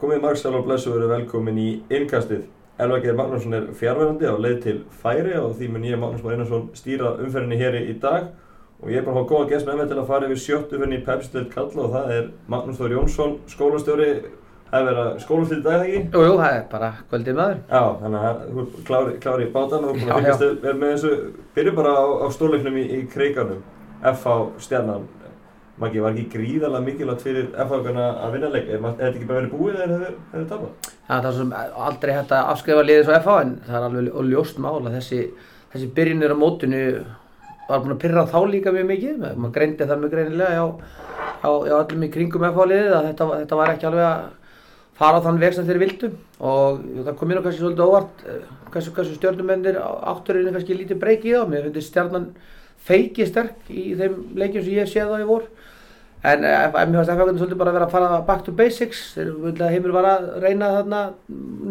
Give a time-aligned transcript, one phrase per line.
[0.00, 2.46] Komið Marksal og Blessu verið velkomin í innkastið.
[2.80, 6.38] Elva Geir Magnússon er fjárverandi á leið til Færi og því mun ég Magnús Már
[6.38, 8.30] Einarsson stýra umferðinni hér í dag
[8.80, 10.78] og ég er bara að hafa góða gæst með mig til að fara yfir sjöttu
[10.78, 14.08] umferðinni í Pepsi-deild Kalla og það er Magnús Þór Jónsson, skólastjóri.
[14.70, 16.02] Það er verið að skólastýra í dag, eða ekki?
[16.16, 17.62] Jú, jú, það er bara kvöldið maður.
[17.68, 20.76] Já, þannig að þú er klári, klári í bátan og þú er búin að fylgjast
[20.80, 21.14] með þessu.
[21.58, 23.64] Byrjum bara á, á stórleiknum í, í Kreikanum,
[24.14, 25.08] FH Stjarnan.
[25.80, 28.66] Maggi, var ekki gríðarlega mikilvægt fyrir FH-garna að vinna leik?
[28.68, 30.90] Er þetta ekki bara verið búið eða hefur þið tapað?
[31.06, 31.54] Það er sem
[31.86, 35.20] aldrei hægt að afskrifa liðið svo FH en það er alveg ljóst mál að þessi,
[35.72, 36.82] þessi byrjunir á mótinu
[37.70, 39.24] var búin að pyrra þá líka mjög mikið.
[39.24, 40.66] Maður greindi það mjög greinilega á,
[41.48, 44.28] á, á allum í kringum FH liðið að þetta, þetta var ekki alveg að
[45.00, 46.10] fara á þann veg sem þeir vildu
[46.44, 48.42] og það kom mér kannski svolítið óvart eh,
[48.74, 51.46] hversu, hversu stjórnumennir átturinn kannski lítið breyki í þá.
[51.48, 52.28] Mér finnst stjarnan
[52.84, 55.48] feiki sterk í þeim leikjum sem ég séð á í vor.
[56.20, 59.02] En eh, mér finnst FH svolítið bara að vera að fara back to basics.
[59.16, 61.02] Heimur var að reyna þarna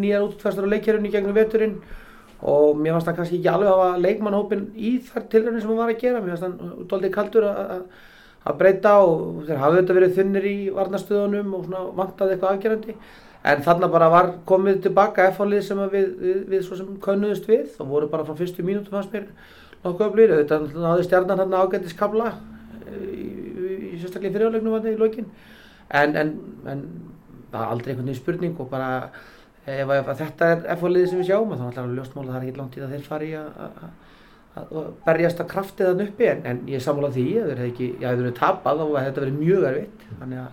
[0.02, 1.80] nýjar útfærstur á leikjörunni gegnum veturinn
[2.39, 5.81] og mér fannst það kannski ekki alveg að hafa leikmannhópin í þar tilröðin sem hann
[5.83, 6.22] var að gera.
[6.23, 7.83] Mér fannst hann doldið kaldur að
[8.47, 12.95] að breyta og þeir hafði þetta verið þunnir í varnastöðunum og svona vantaði eitthvað afgerandi
[13.50, 17.80] en þarna bara var komið tilbaka F-fálið sem við, við, við svo sem könnuðust við
[17.80, 19.28] og voru bara frá fyrstu mínútum fannst mér
[19.84, 22.58] nokkuð öflýr þetta náði stjarnan hérna ágættis kabla í,
[24.00, 25.30] í, í sérstaklega fyrirjálegnum var þetta í lokin
[25.89, 26.33] en, en,
[26.72, 26.86] en
[27.52, 28.91] það aldrei einhvern veginn spurning og bara
[29.66, 32.39] ef, ef þetta er F-fálið sem við sjáum þá er alltaf ljóst mál að það
[32.39, 36.61] er ekki langt í það þeir fari að berjast að kraftið þann uppi en, en
[36.67, 37.61] ég samfóla því að þeir
[38.03, 40.50] hefði tapað hefði þetta verið mjög erfitt þannig að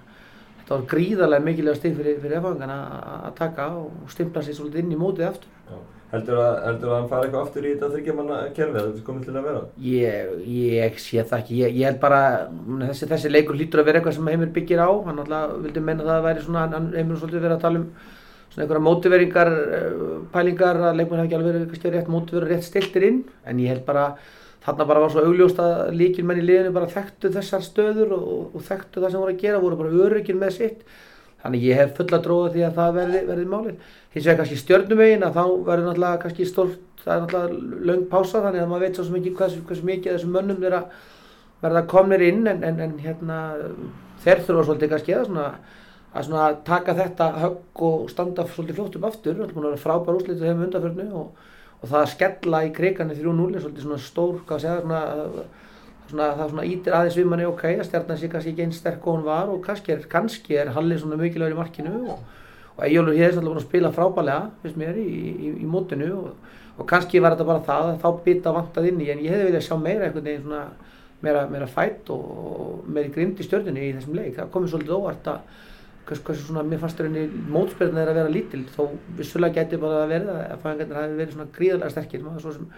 [0.66, 2.78] þetta var gríðarlega mikilvæg stig fyrir, fyrir efangana
[3.28, 5.52] að taka og stimpla sér svolítið inn í mótið aftur.
[5.70, 5.78] Já.
[6.12, 9.32] Heldur að, heldur að hann fara eitthvað aftur í þetta þryggjamanna kerfi þetta komið til
[9.32, 9.62] að vera?
[9.82, 12.20] Ég, ég sé það ekki, ég, ég held bara
[12.84, 16.06] þessi, þessi leikur lítur að vera eitthvað sem heimir byggir á, hann alltaf vildi menna
[16.06, 17.88] það að væri svona, hann heimir svolítið verið að tala um
[18.52, 19.50] svona einhverja mótiveringar
[20.36, 23.18] pælingar að leikmenn hafi ekki alveg verið kannski rétt mótiverið rétt stiltir inn.
[23.44, 24.06] En ég held bara
[24.62, 28.64] þarna bara var svo augljóst að líkilmenn í liðinu bara þekktu þessar stöður og, og
[28.70, 30.86] þekktu það sem voru að gera, voru bara sitt
[31.42, 33.90] þannig ég hef fulla dróða því að það verði, verði málið.
[34.14, 38.42] Hins vegar kannski stjörnumegin að þá verður náttúrulega kannski stórt, það er náttúrulega löng pása
[38.44, 40.62] þannig að maður veit svo mikið hvers, hvers mikið þessum mönnum
[41.62, 43.40] verða komnir inn en, en, en hérna
[44.24, 45.50] þeir þurfa svolítið kannski að svona
[46.16, 49.74] að svona taka þetta högg og standa svolítið fljótt upp aftur, það er búin að
[49.74, 51.46] vera frábær úslítið hefum undarförnu og,
[51.80, 55.00] og það að skella í kriganir 3-0 er svolítið svona stór, hvað segja, svona,
[56.10, 59.06] svona, það svona ítir aðeins við manni ok, að stjarnan sé kannski ekki einn sterk
[59.06, 62.24] og hún var og kannski er, kannski er Halli svona mikilvægur í markinu og,
[62.76, 66.10] og Ejjólfur hér er svolítið búin að spila frábærlega, finnst mér, í, í, í mótinu
[66.16, 69.34] og, og kannski var þetta bara það að þá bytta vantað inn í, en ég
[69.34, 70.64] hefði viljað sjá meira einhvern veginn svona
[71.24, 75.30] meira, meira fætt og meiri grind í stjörnunni í þessum leik, það komið svolítið óvart
[75.32, 75.64] að
[76.06, 80.12] hversu svona, mér fannst rauninni mótspyrna er að vera lítil, þó vissulega geti bara að
[80.12, 82.68] verða að fæðingarnir hafi verið svona gríðarlega sterkir, maður svo sem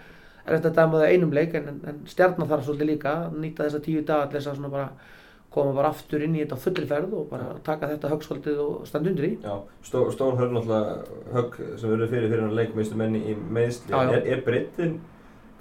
[0.49, 3.65] er þetta að dæma það einum leik, en, en stjarnar þarf svolítið líka að nýta
[3.67, 4.89] þessa tíu dagar til þess að bara
[5.49, 9.09] koma bara aftur inn í þetta fullri ferð og bara taka þetta höggsvöldið og standa
[9.09, 9.31] undir í.
[9.41, 9.55] Já,
[9.85, 10.99] stó, stór högg náttúrulega
[11.33, 14.19] högg sem verður fyrir fyrir hann leikum menni í meðsli, Já, já.
[14.19, 14.99] er, er breytin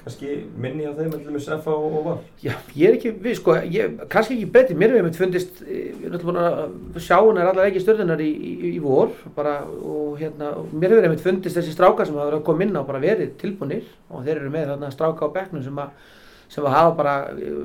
[0.09, 2.17] kannski minni á þeim með Sefa og, og Val?
[2.41, 6.07] Já, ég er ekki, við sko, ég, kannski ekki betri, mér hefur einmitt fundist, við
[6.09, 10.17] erum alltaf búin að sjá hennar allar ekki stjórnunar í, í, í vor, bara, og
[10.21, 13.03] hérna, mér hefur einmitt fundist þessi strákar sem hafa verið að koma inn á bara
[13.05, 16.11] verið tilbúnir og þeir eru með þarna stráka á bekknum sem að,
[16.49, 17.63] sem að hafa bara, eh,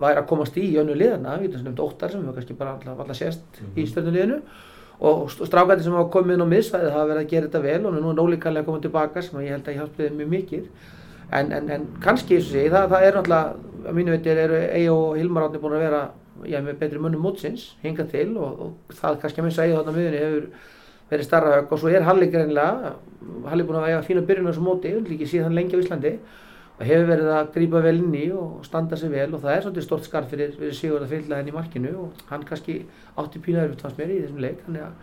[0.00, 2.58] væri að komast í í önnu liðana, við getum sem nefnt óttar sem hefur kannski
[2.58, 4.40] bara alltaf, sést í stjórnuliðinu
[5.02, 7.94] og strákandi sem hafa komið inn á miðsvæði hafa verið að gera þetta vel og
[7.96, 10.66] nú er ólíkarlega að koma tilbaka sem ég held að ég hjálpiði mjög mikið
[11.38, 14.60] en, en, en kannski eins og sé, það, það er náttúrulega að mínu veitir eru
[14.68, 16.02] Eyjó og Hilmar átni búin að vera
[16.46, 19.96] já, með betri mönnum mótsins hingað til og, og það kannski að missa Eyjó þarna
[19.96, 20.46] miðunni hefur
[21.12, 21.72] verið starra högg.
[21.72, 22.94] Og svo er Halli greinlega
[23.50, 26.12] Halli búin að eiga fína byrjun á þessu móti líki síðan lengi á Íslandi
[26.78, 29.28] og hefur verið að grípa vel inn í og standa sig vel.
[29.34, 32.22] Og það er svolítið stort skarf fyrir, fyrir Sigurð að fylla henni í markinu og
[32.30, 32.78] hann kannski
[33.20, 34.62] átti pína erfitt fannst mér í þessum leik.
[34.66, 34.94] Þannig að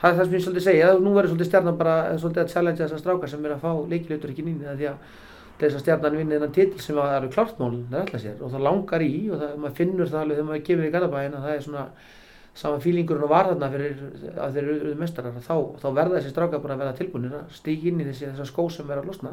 [0.00, 2.82] það er það sem ég svolítið segja nú verður svolítið stjarnan bara svolítið að challenge
[2.84, 4.98] þessar strákar sem er að fá leikilautur ekki nýni því að
[5.60, 8.52] þess að stjarnan vinni þennan titil sem það eru klartmál það er alltaf sér og
[8.52, 11.46] það langar í og það, maður finnur það alveg þegar maður gefur í Garðabæin að
[11.46, 11.84] það er svona
[12.56, 16.62] sama fílingurinn og var þarna fyrir að þeir eru mestarar þá, þá verða þessi strákar
[16.62, 19.32] bara að verða tilbúinir að stík inn í þessi þessa skó sem verða að losna.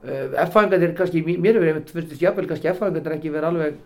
[0.00, 3.80] Uh, F-fæðingarnir kannski, mér hefur einmitt fyrstist jafnvel kannski F-fæðingarnir ekki verið alveg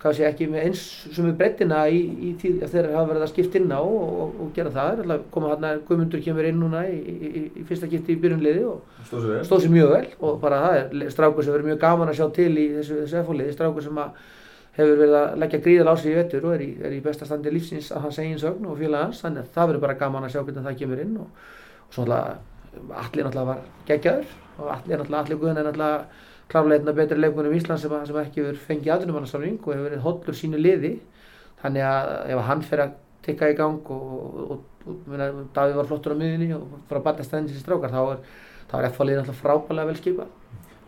[0.00, 0.82] kannski ekki með eins
[1.12, 4.06] sem er breyttina í, í tíð þegar þeir hafa verið að skipta inn á og,
[4.24, 7.88] og, og gera það, alltaf koma hérna Guðmundur kemur inn núna í, í, í fyrsta
[7.90, 11.68] skipti í byrjunliði og Stóð sér mjög vel og bara það er strákur sem verður
[11.68, 14.22] mjög gaman að sjá til í þessu, þessu F-fóliði, strákur sem að
[14.78, 17.28] hefur verið að leggja gríðal á sig í vettur og er í, er í besta
[17.28, 20.26] standi lífsins að hans eigin sögn og félag hans, þannig að það verður bara gaman
[20.28, 21.44] að sjá hvernig það kemur inn og,
[21.88, 27.18] og svo allir náttúrulega var geggjaður og allir náttúrulega allir guðan er náttúrulega klárleitna betri
[27.20, 30.96] leikunum í Ísland sem, sem ekki verður fengið aðrunumannarsamling og hefur verið hollur sínu liði.
[31.62, 34.12] Þannig að ef hann fer að tikka í gang og,
[34.56, 35.10] og, og
[35.54, 38.22] Davíð var flottur á miðinni og fara að batna stæðin sér strákar þá er,
[38.72, 40.36] er F-fólkið náttúrulega frábælega vel skipað.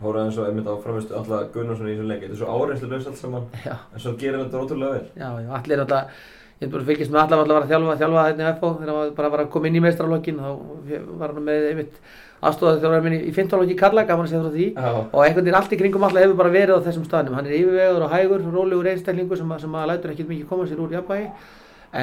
[0.03, 2.89] Hóraði eins og einmitt á framistu alltaf Gunnarsson í þessum leik, þetta er svo áreinslu
[2.91, 3.45] laus allt saman.
[3.63, 3.75] Já.
[3.93, 5.05] en svo gerir þetta ótrúlega vel.
[5.15, 5.29] Já,
[5.59, 8.75] allir náttúrulega ég er bara fylgist með allar var að þjálfa, þjálfa hérna í FO
[8.79, 10.51] þegar hann bara var að koma inn í meistralokkin þá
[11.19, 11.97] var hann með einmitt
[12.43, 14.67] aðstofað þjálfur minni í fintalokki Karla, gaman að segja frá því.
[14.75, 14.93] Já.
[15.01, 17.35] og einhvern veginn allt í kringum alltaf hefur bara verið á þessum staðnum.
[17.39, 20.81] Hann er yfirvegur og hægur, rólegur einstaklingur sem, sem að lætur ekkert mikið koma sér
[20.83, 21.29] úr jafnvægi.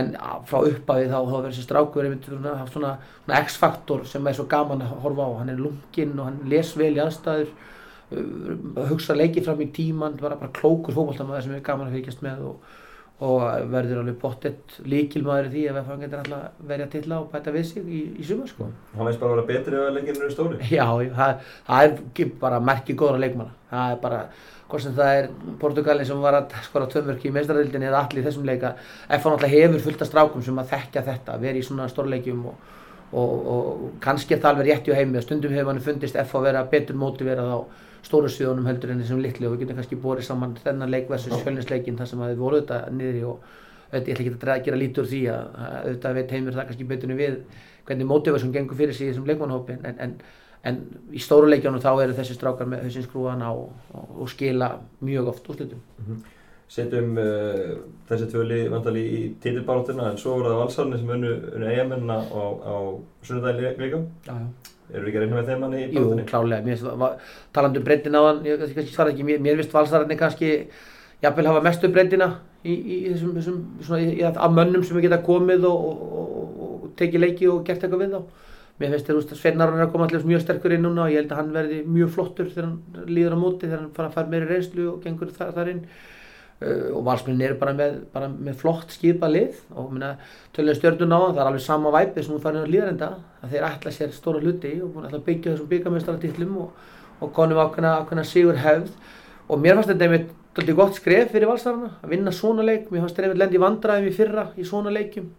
[0.01, 0.13] En
[0.47, 2.93] frá upphafi þá, þá verður þessi strákur einmitt svona, svona,
[3.25, 5.31] svona X-faktor sem er svo gaman að horfa á.
[5.43, 7.51] Hann er lunginn og hann les vel í aðstæður.
[8.91, 12.47] Hugsa leiki fram í tíman bara, bara klókur fókbaltamaður sem er gaman að fylgjast með
[12.49, 12.79] og,
[13.21, 17.27] og verður alveg bóttett líkilmaður í því ef hann getur alltaf verið að tilla og
[17.33, 18.69] bæta við sig í, í sumar sko.
[18.95, 20.87] hann veist bara að vera betri ef leikinu eru stóri Já,
[21.19, 23.53] það, það er bara merki góðra leikmanna.
[23.71, 24.23] Það er bara,
[24.71, 25.29] hvort sem það er
[25.61, 28.73] Portugalin sem var að skora tömörki í meistaradildinni eða allir í þessum leika,
[29.19, 32.75] F1 alltaf hefur fullt af strákum sem að þekkja þetta, verið í svona stórleikjum og,
[33.13, 36.35] og, og kannski er það alveg rétt í heimi og stundum hefur manni fundist F
[36.41, 37.59] að vera betur mótiverað á
[38.07, 41.43] stóru sviðunum heldur en þessum litli og við getum kannski borið saman þennan leik versus
[41.45, 43.41] fjölninsleikin þar sem að þið voru þetta niðri og
[43.91, 46.69] auðvitað, ég ætla ekki að dra- gera lítur því að að auðvitað veit heimur það
[46.71, 47.39] kannski betur en við
[47.89, 50.13] hvernig mótivasjón gengur fyrir sig í þessum leikmannhópi en, en,
[50.71, 50.77] en
[51.13, 54.69] í stóru leikjónu þá eru þessi strákar með hausinn skrúðana og, og, og skila
[55.03, 55.81] mjög oft úrslitum.
[56.71, 61.67] setjum uh, þessi tvöli vandali í titilbáráttina en svo voru það valsarni sem unnu, unnu
[61.73, 62.75] eigamennina á, á
[63.27, 64.70] sunnudagin líka Já, já.
[64.95, 66.27] Eru við ekki að reyna með þeim manni í Jú, baráttunni?
[66.31, 67.11] klálega,
[67.57, 70.53] talandi um breytin á hann, ég kannski, svara ekki, mér, mér finnst valsararnir kannski
[71.23, 72.31] jafnvel hafa mestu breytina
[72.65, 76.95] í, í þessum, þessum svona, í, af mönnum sem geta komið og, og, og, og
[77.01, 78.47] tekið leiki og gert eitthvað við þá.
[78.81, 81.13] Mér finnst þér úst að Sveinar er að koma allir mjög sterkur inn núna og
[81.13, 84.09] ég held að hann verði mjög flottur þegar hann líður á móti, þegar hann fara
[84.09, 85.83] að fara meiri reynslu og gengur þar, þar inn.
[86.61, 89.61] Uh, og valsmennin eru bara með, bara með flott skipað lið.
[89.81, 89.95] Og
[90.57, 93.09] tölum stjörnun á það, það er alveg sama væpið sem hún farin að líðarenda
[93.41, 96.69] að þeir ætla sér stóra hluti og búin að byggja þessum byggamestaratitlum og,
[97.25, 98.93] og konum ákveðna, ákveðna sigur hefð.
[99.49, 103.07] Og mér fannst þetta einmitt dálítið gott skref fyrir valsarana að vinna svona leik, mér
[103.07, 105.33] fannst þeir einmitt lendi í vandræðum í fyrra í svona leikjum.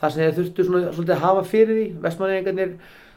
[0.00, 1.86] Það sem þeir þurftu svona, svolítið að hafa fyrir því.
[2.04, 2.76] Vestmanningarnir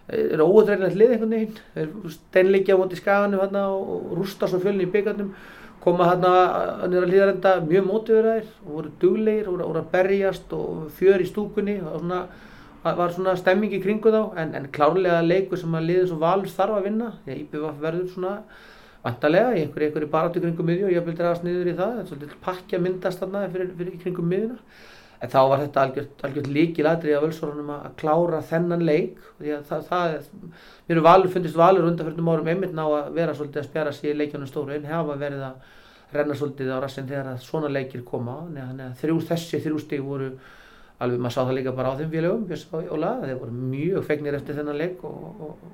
[0.09, 2.75] eru óutreynilegt lið einhvern veginn, þeir steinleikja
[5.83, 6.33] koma hérna
[6.88, 11.77] nýra hlýðarenda mjög mótiverðar og voru duglegir og voru, að berjast og fjör í stúkunni
[11.81, 12.21] og svona,
[12.83, 14.21] var svona stemming í kringu þá.
[14.39, 17.83] En, en klárlega leikur sem að liðið svo valur þarf að vinna því að IPVF
[17.83, 18.33] verður svona
[19.03, 22.36] vantarlega í einhverju, einhverju baráttu kringum miðju og ég vil dragast niður í það, svolítið
[22.45, 24.59] pakkja myndast þarna fyrir, fyrir kringum miðjuna
[25.23, 29.21] en þá var þetta algjört, algjört líkilatri af völsorunum að klára þennan leik.
[29.37, 30.25] Því að það, það er,
[30.89, 34.17] mér valur, fundist valur undanfjörnum árum einmitt ná að vera svolítið að spjara sig í
[34.19, 35.71] leikjónum stóru en hafa verið að
[36.13, 38.41] renna svolítið á rassin þegar að svona leikir koma.
[38.49, 40.33] Þannig að þrjú, þessi þrjú stig voru
[41.03, 44.79] alveg, maður sá það líka bara á þeim félögum þeir voru mjög fegnir eftir þennan
[44.79, 45.65] leik og, og,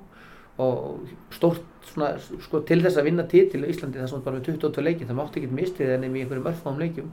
[0.62, 2.14] og stórt svona,
[2.46, 5.18] sko, til þess að vinna titil í Íslandi það sem bara með 22 leiki, það
[5.20, 7.12] mátti ekki mistið en í einhverjum örfáum leikjum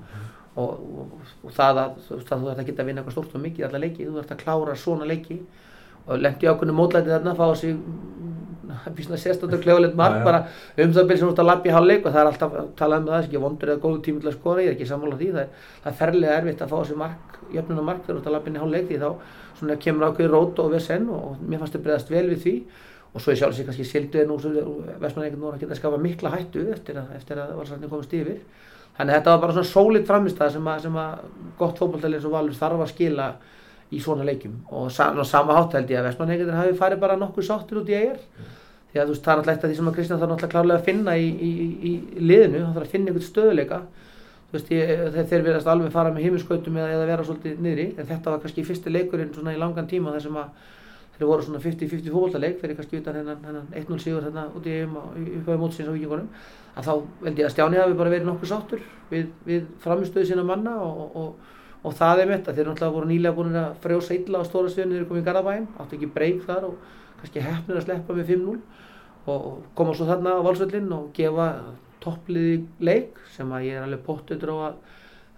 [0.58, 3.38] og, og, og það að þú að þú ert að geta að vinna eitthvað stórt
[3.38, 5.38] og mikið í alla leiki, þú ert að klára svona leiki.
[6.08, 10.24] Og lendi ákveðinu mótlæti þarna fá sig mm, sérstöndar kljóðilegt já.
[10.24, 10.40] bara
[10.80, 13.02] um það byrjum sem þú ert að lappa í hálfleik og það er alltaf talað
[13.02, 14.88] um það, það er ekki vondur eða góðu tími til að skora, ég er ekki
[14.88, 15.30] sammála því.
[15.34, 15.50] Það er,
[15.84, 18.52] það er ferlega erfitt að fá þessi mark, jöfnuna mark þegar þú ert að lappa
[18.52, 19.10] inn í hálfleik því þá
[19.84, 22.56] kemur ákveði rót og vesen og, og mér fannst þið bregðast vel við því.
[23.12, 24.36] Og svo er sjálf sér kannski silduði nú
[25.02, 27.56] Vestmanningur nú að geta að skafa mikla hættu eftir að, eftir að
[28.98, 31.26] þannig að þetta var bara svona sólít framistæð sem sem að
[31.58, 33.28] gott fótballtæli eins og Valur þarf að skila
[33.92, 34.56] í svona leikjum.
[34.76, 37.96] Og sa, sama hátt held ég að Vestmanningur hafi farið bara nokkuð sáttur út í
[37.96, 38.20] eigir
[38.92, 40.54] því að þú veist það er alltaf eitt af því sem að Kristján þarf náttúrulega
[40.56, 43.80] klárlega að finna í, í, í, í liðinu, hann þarf að finna einhvern stöðuleika
[44.48, 44.92] þú veist ég,
[45.28, 47.88] þeir verðast alveg fara með heiminskautum eða, eða vera svolítið niðri.
[48.00, 50.70] En þetta var kannski fyrsti leikurinn svona í langan tíma þar sem að
[51.18, 54.78] þeir voru svona 50-50 fókvóltaleik fyrir kannski utan hennan, hennan 1-0 sigur þarna út í
[54.86, 56.30] upphæðu mótsins á vikingunum
[56.78, 56.94] að þá
[57.26, 61.16] held ég að Stjáni hafi bara verið nokkuð sáttur við, við framistöðu sína manna og,
[61.18, 64.50] og, og það er mitt að þeir náttúrulega voru nýlega búin að frjósa illa á
[64.50, 66.78] stóra sviðinu þegar þeir komið í Garðabæn áttu ekki breyk þar og
[67.22, 68.60] kannski hefnir að sleppa með 5-0
[69.28, 71.48] og koma svo þarna á valsvöllin og gefa
[72.04, 74.78] toppliði leik sem að ég er alveg pottutur á að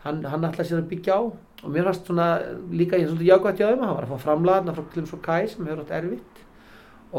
[0.04, 1.22] hann, hann ætla sér að byggja á.
[1.60, 2.28] Og mér fannst svona
[2.72, 5.24] líka ég er svolítið jákvæmt í aðeim hann var að fá framlaðna frá Klims og
[5.26, 6.44] Kai sem hefur átt erfitt.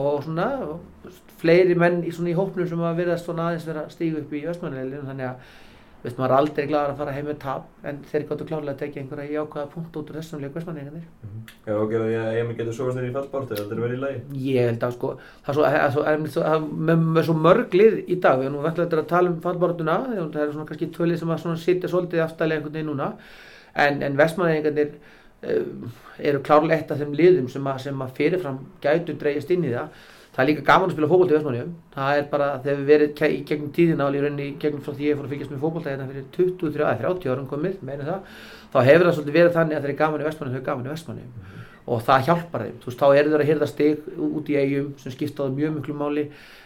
[0.01, 1.11] Og svona og
[1.43, 5.09] fleiri menn í, í hópnum sem að verðast svona aðeins vera stígu upp í Östmannileginu
[5.09, 5.59] þannig að
[6.01, 8.81] veist maður er aldrei glæður að fara heim með tap en þeir gáttu klárlega að
[8.81, 11.05] tekja einhverja jákvæða punkt út úr þessum leik vestmanningarnir
[11.67, 14.01] Já, og gerði því að EM getur sofast þér í fallbártu þetta er verið í
[14.05, 14.23] lagi?
[14.47, 15.13] Ég held að sko,
[15.45, 18.41] það er svo, það er svo, það er svo það, svo mörg lið í dag,
[18.41, 21.93] við erum verðilega að tala um fallbártuna, það eru svona kannski tvölið sem að sitja
[21.93, 23.11] svolítið aftalega einhvern veginn núna,
[23.85, 24.95] en, en vestmanningarnir
[25.43, 29.69] um, eru klárlega eitt af þeim liðum sem að, sem að fyrirfram gætu dreigast inn
[29.69, 30.09] í það.
[30.31, 31.71] Það er líka gaman að spila fókbólta í Vestmanningum.
[31.95, 35.09] Það er bara, þegar við verið í gegnum tíðina og í rauninni gegnum frá því
[35.09, 38.37] ég fór að fylgjast með fókbólta hérna fyrir 23 að 30 árum komið, meina það,
[38.71, 40.87] þá hefur það svolítið verið þannig að þeir eru gaman í Vestmanningum, þau eru gaman
[40.87, 41.35] í Vestmanningum.
[41.35, 41.67] Mm -hmm.
[41.91, 42.79] Og það hjálpar þeim.
[42.79, 43.99] Þú veist, þá eru þeir að hýrða stig
[44.31, 46.25] út í eigum sem skiptaði mjög miklu máli,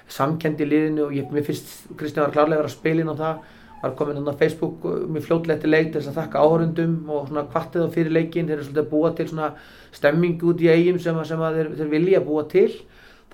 [0.09, 3.37] samkendi í liðinu og ég, mér finnst Kristján var klárlega að spila inn á það
[3.85, 7.45] var komin inn á Facebook með fljótletti leik til þess að þakka áhörundum og svona
[7.53, 9.49] kvartið á fyrir leikin, þeir eru svolítið að búa til svona
[9.93, 12.71] stemming út í eigum sem, að, sem að þeir, þeir vilja búa til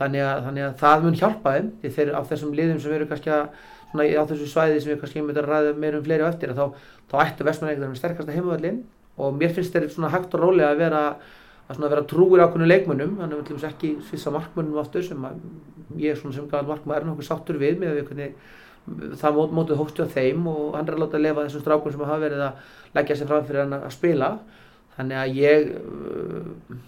[0.00, 3.11] þannig að, þannig að það mun hjálpa þeim því þeir á þessum liðum sem eru
[3.11, 6.26] kannski að, svona, á þessu svæði sem við kannski myndum að ræða meira um fleiri
[6.26, 6.64] á eftir þá,
[7.11, 8.80] þá ættu vestmannleikar með sterkasta heimavallin
[9.21, 11.04] og mér finnst þeir svona hægt og rólega að vera
[11.71, 13.12] að vera trúir ákveðinu leikmönnum.
[13.21, 15.37] Þannig að við ætlum ekki svissa markmönnum aftur sem að,
[16.02, 18.33] ég svona sem gæðan markmönn er nokkuð sáttur við með við hvernig
[19.21, 21.95] það mót, mótið hófstu á þeim og hann er að láta að lefa þessum strákun
[21.95, 24.30] sem hafa verið að leggja sér fram fyrir hann að spila
[24.97, 25.68] þannig að ég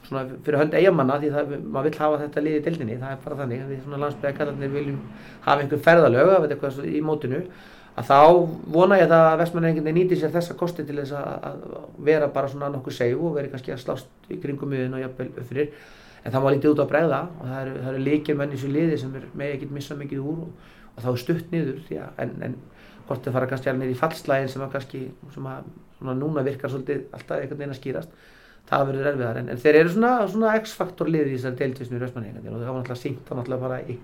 [0.09, 3.21] svona fyrir hönd eigamanna því það, maður vill hafa þetta lið í dildinni, það er
[3.25, 3.63] bara þannig.
[3.69, 4.99] Við svona landsbyggarkallarnir viljum
[5.47, 7.45] hafa einhver ferðalög að eitthvað í mótinu
[7.93, 8.19] að þá
[8.73, 11.65] vona ég að vestmannenginni nýti sér þessa kosti til þess að
[12.07, 15.29] vera bara svona nokkuð seg og veri kannski að slást í kringum miðun og jafnvel
[15.29, 15.75] upp fyrir
[16.23, 18.73] en það má lítið út á bregða og það eru, eru líkir menn í þessu
[18.73, 21.83] liði sem er með ekkert missa mikið úr og, og þá er stutt niður
[22.25, 22.57] en, en
[23.09, 25.03] hvort þau fara kannski alveg niður í fallslægin sem að kannski
[25.35, 25.69] sem að
[26.03, 28.23] svona núna virkar svolítið alltaf einhvern veginn að skýrast.
[28.73, 32.53] Það verður erfiðar en, en þeir eru svona, svona x-faktor liði í þessari í Rösmanningarnir
[32.53, 33.97] og það var náttúrulega sínt þá náttúrulega bara í,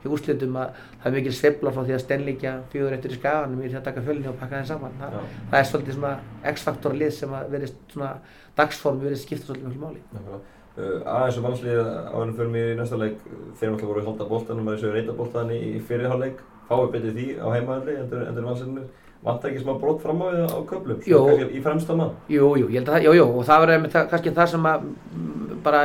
[0.00, 3.60] í úrslitum að það er mikil svebla frá því að stennlíkja fjögur eftir í skaganum
[3.60, 4.96] í því að taka fjölni og pakka þeim saman.
[5.02, 5.22] Þa,
[5.52, 6.14] það er svolítið svona
[6.54, 8.10] x-faktor lið sem að verið svona
[8.56, 10.02] dagsform verið skipta svolítið mjög máli.
[10.76, 13.20] Uh, aðeins og valslið á ennum mig í næsta leik.
[13.60, 17.18] Þeir náttúrulega voru að holda bóltanum að þessu reyta bóltan í, í fyrirháleik fáið betið
[17.20, 18.48] því á heimaðalli endur, endur
[19.26, 20.98] Vant ekki smá brot fram á því á köflum,
[21.50, 22.12] í fremsta mann?
[22.30, 24.68] Jú, jú, ég held að það, jú, jú, og það var það, kannski það sem
[24.70, 24.84] að
[25.64, 25.80] bara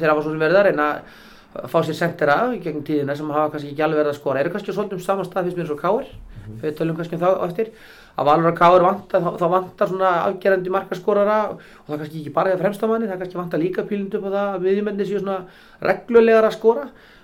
[0.00, 3.52] þeirra var svo sem verið að reyna að fá sér sendera gegn tíðina sem hafa
[3.52, 4.40] kannski ekki alveg verið að skora.
[4.42, 6.58] Eru kannski svolítið um saman stað fyrst mér og káir, mm -hmm.
[6.64, 7.68] við tölum kannski um það eftir,
[8.18, 12.34] að valur að káir vantar, þá, þá vantar svona afgerandi markaskorara og það kannski ekki
[12.34, 14.18] bara í fremsta manni, það kannski vantar líka pílindu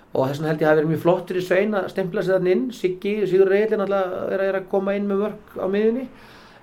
[0.09, 1.89] að að og þess vegna held ég að það verið mjög flott fyrir Svein að
[1.91, 5.65] stempla sér þannig inn, Siggi, Sigur Reilin er, er að koma inn með mörg á
[5.69, 6.05] miðunni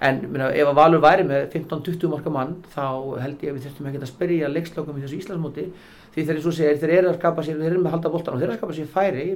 [0.04, 2.86] en minna, ef að Valur væri með 15-20 marka mann þá
[3.22, 5.64] held ég að við þurftum ekki að sperja leikslokkum í þessu Íslandsmóti.
[6.12, 8.38] Því þeir, segir, þeir eru að skapa sér, þeir eru með að halda bóltan og
[8.40, 9.26] þeir eru að skapa sér færi.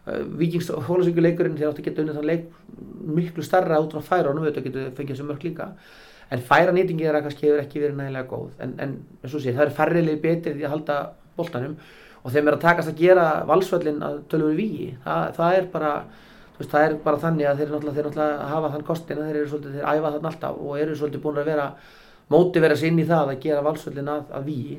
[0.00, 2.46] Uh, Víkings hólasvíkuleikurinn þeir áttu að geta unnið þann leik
[3.18, 5.66] miklu starra út á færa og nú veitum við að geta fengið þessu mörg líka.
[6.32, 8.50] En færa nýtingi þeirra kannski hefur ekki verið nægilega góð.
[8.64, 8.92] En, en
[12.20, 15.70] það og þeim er að takast að gera valsvöllin að tölur víi, það, það er
[15.72, 15.94] bara
[16.58, 19.40] veist, það er bara þannig að þeir náttúrulega, þeir náttúrulega hafa þann kostin að þeir
[19.40, 21.66] eru svolítið, þeir æfa þann alltaf og eru svolítið búin að vera
[22.30, 24.78] móti vera sinn í það að gera valsvöllin að, að víi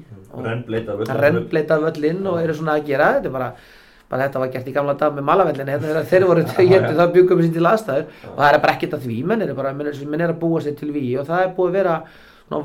[1.26, 3.50] rennbleita völlin og eru svona að gera þetta er bara,
[4.12, 7.42] bara þetta var gert í gamla dag með malavellin hérna, þeir voru jöndi þá byggum
[7.42, 8.06] við sín til aðstæður.
[8.32, 10.78] Og það er bara ekkert að því menn er, bara, menn er að búa sér
[10.80, 11.98] til víi og það er búið að vera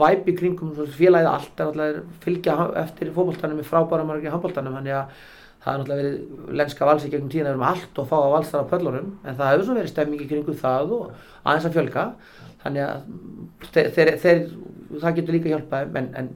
[0.00, 5.12] væpi kringum félagið allt er náttúrulega fylgja eftir fókbóltanum með frábæra margir handbóltanum þannig að
[5.66, 8.71] það er náttúrulega verið lenska valsi gegnum tíðan erum allt og fá að valsa á
[8.71, 11.05] pöllunum en það hefur svona verið stemmingi kringum það og
[11.43, 12.05] aðeins að fjölga.
[12.62, 13.05] Þannig að
[13.73, 14.43] þeir, þeir, þeir,
[15.02, 16.31] það getur líka hjálpað en, en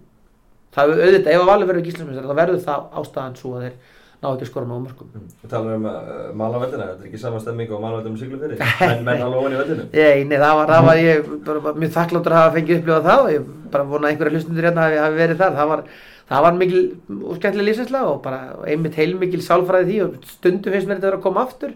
[0.75, 4.29] það auðvitað ef að valið verður gíslasmjöstar þá verður það ástæðan svo að þeir ná
[4.29, 5.11] ekki að skora náðu mörgum.
[5.15, 5.51] Við mm.
[5.51, 8.59] talum um uh, Málaveldina, þetta er ekki sama stemming á Málaveldina um Siglufjörði,
[8.91, 9.87] menn, menn alveg ofan í veldinu.
[9.95, 13.25] Nei, nei, það var, það var ég bara, mjög þakkláttur að hafa fengið upplifað það
[13.25, 15.57] og ég bara vona að einhverja hlustundur hérna hafi, hafi verið þar.
[15.57, 15.85] Það var,
[16.33, 16.83] það var mikil
[17.17, 21.25] og skemmtileg lífsinsla og bara einmitt heilmikil sálfræði því og stundum finnst mér þetta að
[21.25, 21.73] koma aftur.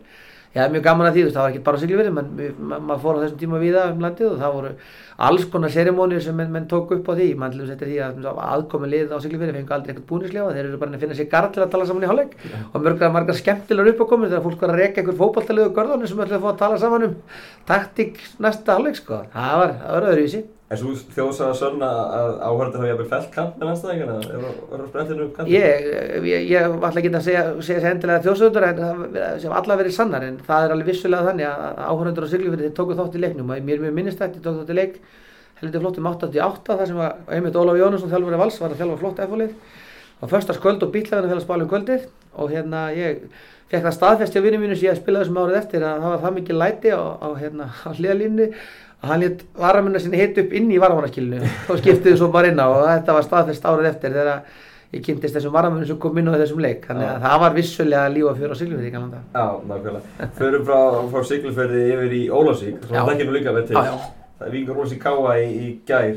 [0.54, 2.10] Ég hef mjög gaman að því, það var ekki bara Siglufjörði,
[2.62, 4.68] maður fór á þessum tíma viða um landið og það voru
[5.26, 7.26] alls konar sérimónir sem menn, menn tók upp á því.
[7.40, 7.98] Mann til þess að því
[8.30, 11.30] að aðkomi lið á Siglufjörði fengi aldrei eitthvað búnislega þeir eru bara að finna sér
[11.34, 12.38] garð til að tala saman í hálfleik.
[12.44, 12.62] Ja.
[12.70, 16.22] og mörgur margar skemmtilegur uppákomur þegar fólk var að reyka einhver fókbaltalið og görðunni sem
[16.22, 17.16] ætlaði að fá að tala saman um
[17.66, 19.24] taktík næsta hálfleik sko.
[19.34, 20.44] Það var, það
[20.74, 21.88] var Er svo þjóðsað að sörna
[22.18, 24.16] að áhörður hafa jæfnvel fælt kamp með landstæðingarna?
[24.24, 24.42] Er
[24.74, 25.50] það sprettinu upp kamp?
[25.52, 25.88] Ég,
[26.28, 29.78] ég, ég var alltaf ekki að segja, segja sér endilega þjóðsöður en það sem alla
[29.80, 33.24] verið sannar en það er alveg vissulega þannig að áhörður á Siglufjörði tóku þátt í
[33.24, 35.00] leiknum og mér er mjög minnistætti tóku þátt í leik
[35.60, 38.82] heldur flott um 88 þar sem að einmitt Ólaf Jónusson þjálfur í vals var að
[38.82, 39.24] þjálfa flott
[40.30, 40.92] förstaskvöld og
[41.42, 41.70] spala um
[42.34, 43.26] og hérna ég
[43.70, 46.22] fekk það staðfesti á vinnum mínu sem ég spilaði þessum árið eftir að það var
[46.24, 48.48] það mikið læti á, á, hérna, á hliðalínu
[49.04, 52.60] að hann létt varamunna sinni hitt upp inn í varamannaskilinu og skiptiði svo bara inn
[52.60, 54.42] á og þetta var staðfest árið eftir þegar
[54.94, 58.10] ég kynntist þessum varamunum sem kom inn á þessum leik þannig að það var vissulega
[58.14, 60.28] lífa fyrir á Siglufjörði í Galanda Já, nákvæmlega.
[60.38, 60.78] Förum frá,
[61.14, 62.20] frá Siglufjörði yfir í
[62.92, 63.80] það ekki nú líka verið til.
[63.80, 64.12] Já, já.
[64.38, 66.14] Það er Víkingur Ólafsvík Káa í, í gær.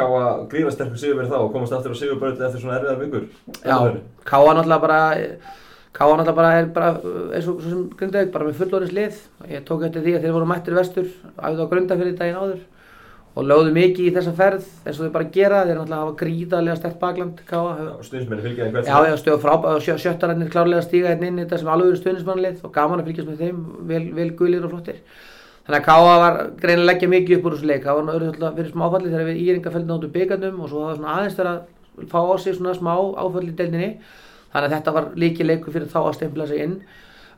[0.00, 3.24] Káa grífasterkur sigur verið þá og komast aftur á sigurbröðið eftir svona erfiðar vikur.
[3.62, 3.78] Já,
[4.26, 5.00] Káa náttúrulega bara
[5.90, 9.16] Káa náttúrulega bara er bara uh, eins og sem Grindavík bara með fullorins lið
[9.50, 12.60] ég tók eftir því að þeir voru mættir vestur æfðu á Grundafjörði daginn áður
[13.38, 16.78] og lögðu mikið í þessa ferð eins og þeir bara gera þeir náttúrulega hafa gríðarlega
[16.78, 17.74] stert bakland Káa
[18.06, 21.38] Stundsmenni fylgja þeim hvert Já, já, stöðu frábæð og sjö, sjöttarannir klárlega stíga hérna inn
[21.38, 24.66] í þetta sem alveg eru stuðnismannlið og gaman að fylgjast með þeim, vel, vel guðlir
[24.66, 24.98] og flottir.
[25.66, 28.72] Þannig að Káa var greinilega leggja mikið upp úr þessu leik, það var náttúrulega fyrir
[28.72, 31.50] smá áfalli þegar við íringa fellin áttu byggandum og svo það var svona aðeins þegar
[31.52, 33.90] að fá á sig svona smá áfalli í deildinni.
[34.50, 36.80] Þannig að þetta var líki leiku fyrir þá að stempla sig inn.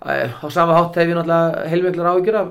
[0.03, 2.49] Eh, Á sama hátt hef ég náttúrulega heilmiklar áhyggjur af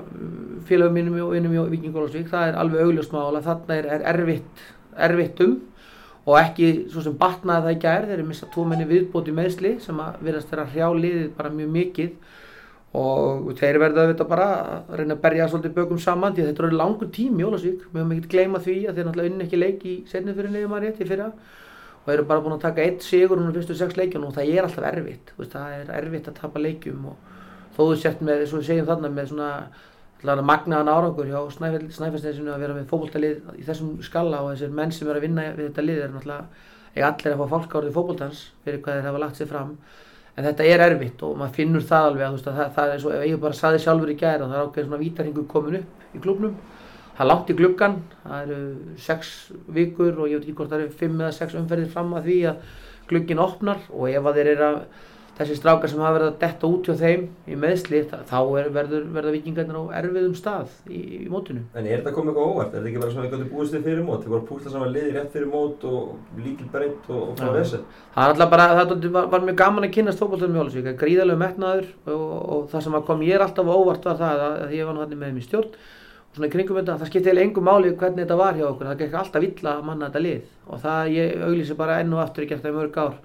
[0.68, 4.06] félagum mínum og vinnum í Víkingólasvík, það er alveg augljóst mál að þarna er, er
[4.14, 4.62] erfitt,
[4.96, 5.58] erfitt um
[6.22, 8.06] og ekki svo sem batnaði það í gær.
[8.06, 11.70] Þeir eru missa tvo menni viðbóti meðsli sem að verðast þeirra hrjá liðið bara mjög
[11.76, 12.12] mikið.
[13.02, 16.62] Og þeir verða auðvitað bara að reyna að berja svolítið bökum saman því að þetta
[16.62, 19.80] eru langur tími Ólasvík við höfum ekkert gleyma því að þeir náttúrulega unni ekki leik
[19.88, 20.34] í setni
[22.02, 24.66] og eru bara búin að taka eitt sigur núna fyrstu sex leikjum og það er
[24.66, 25.32] alltaf erfitt.
[25.38, 27.30] Veist, það er erfitt að tapa leikjum og
[27.76, 32.62] þó þú sért með, og við segjum þarna með svona magnaðan árangur hjá Snæfellsnesinu að
[32.62, 35.86] vera með fótboltalið í þessum skalla og þessir menn sem eru að vinna við þetta
[35.86, 39.50] lið er náttúrulega eiga allir að fá fálkárið fótboltans fyrir hvað þeir hafa lagt sér
[39.50, 39.72] fram.
[40.36, 42.94] En þetta er erfitt og maður finnur það alveg að, veist, að það, það er
[42.94, 45.78] eins og ég bara saði sjálfur í gæri og það er ákveðin svona vítarhingu komin
[45.80, 46.54] upp í klubnum
[47.16, 48.58] það er langt í gluggan það eru
[49.06, 49.32] sex
[49.78, 52.42] vikur og ég veit ekki hvort það eru fimm eða sex umferðir fram að því
[52.50, 52.76] að
[53.12, 54.84] glugginn opnar og ef að þeir eru að
[55.32, 59.06] þessi strákar sem hafa verið að detta út hjá þeim í meðsli þá er, verður,
[59.14, 62.74] verða vikingarnir á erfiðum stað í, í mótinu En er þetta komið eitthvað óvart?
[62.74, 64.26] Er þetta ekki bara svona eitthvað búist þið fyrir mót?
[64.26, 67.56] Þið voru að púsla saman liði rétt fyrir mót og líkil breytt og, og frá
[67.56, 67.80] þessu?
[68.12, 71.40] Það er alltaf bara, það var, var mjög gaman að kynast fótbolltunum í Ólasvík, gríðalegu
[71.40, 72.28] metnaður og,
[72.58, 75.40] og það sem kom ég alltaf óvart var það að, að ég var hann með
[75.40, 76.01] í stjórn og
[76.32, 79.00] svona í kringum þetta, það skipti eiginlega engu máli hvernig þetta var hjá okkur, það
[79.02, 80.50] gekk alltaf illa að manna þetta lið.
[80.68, 83.16] Og það ég auglýsi bara enn og aftur, ég gert það í mörg ár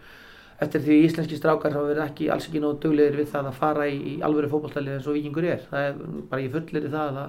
[0.57, 3.85] eftir því íslenski strákar hafa verið ekki alls ekki nógu duglegir við það að fara
[3.89, 5.61] í, í alvöru fótbolltalið eins og vikingur er.
[5.69, 5.99] Það er
[6.31, 7.27] bara ég fullir það að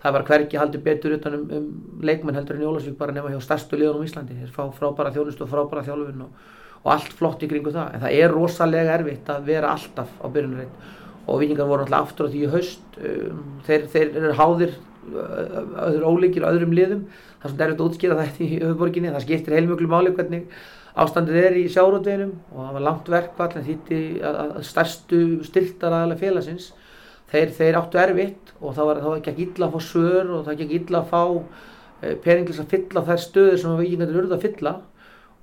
[0.00, 1.66] það, bara hvergi haldið betur utan um, um
[2.08, 4.38] leikmenn heldur en í Ólasvík bara nema hjá stærstu liðunum í Íslandi.
[4.38, 6.48] Þeir fá frábæra þjónustu og frábæra þjálfun og,
[6.80, 7.98] og allt flott í kringu það.
[7.98, 10.92] En það er rosalega erfitt að vera alltaf á byrjunarreit.
[11.28, 14.78] Og vikingar voru náttúrulega aftur á því í haust um, þeir, þeir eru háðir
[15.10, 17.06] öðru ólíkir öðrum liðum.
[17.40, 20.60] Það er svona erfitt að útskýra þetta í höfuborginni það skiptir heilmjöglu máli hvernig
[21.00, 26.20] ástandið er í sjárótveginum og það var langt verkvall en þýtti að, að stærstu styrtaraðalega
[26.24, 26.70] félagsins
[27.30, 30.40] þeir, þeir áttu erfitt og það var, það var ekki illa að fá svör og
[30.40, 33.78] það var ekki illa að fá eh, pening til þess að fylla þær stöður sem
[33.80, 34.74] vikingarnir urðu að fylla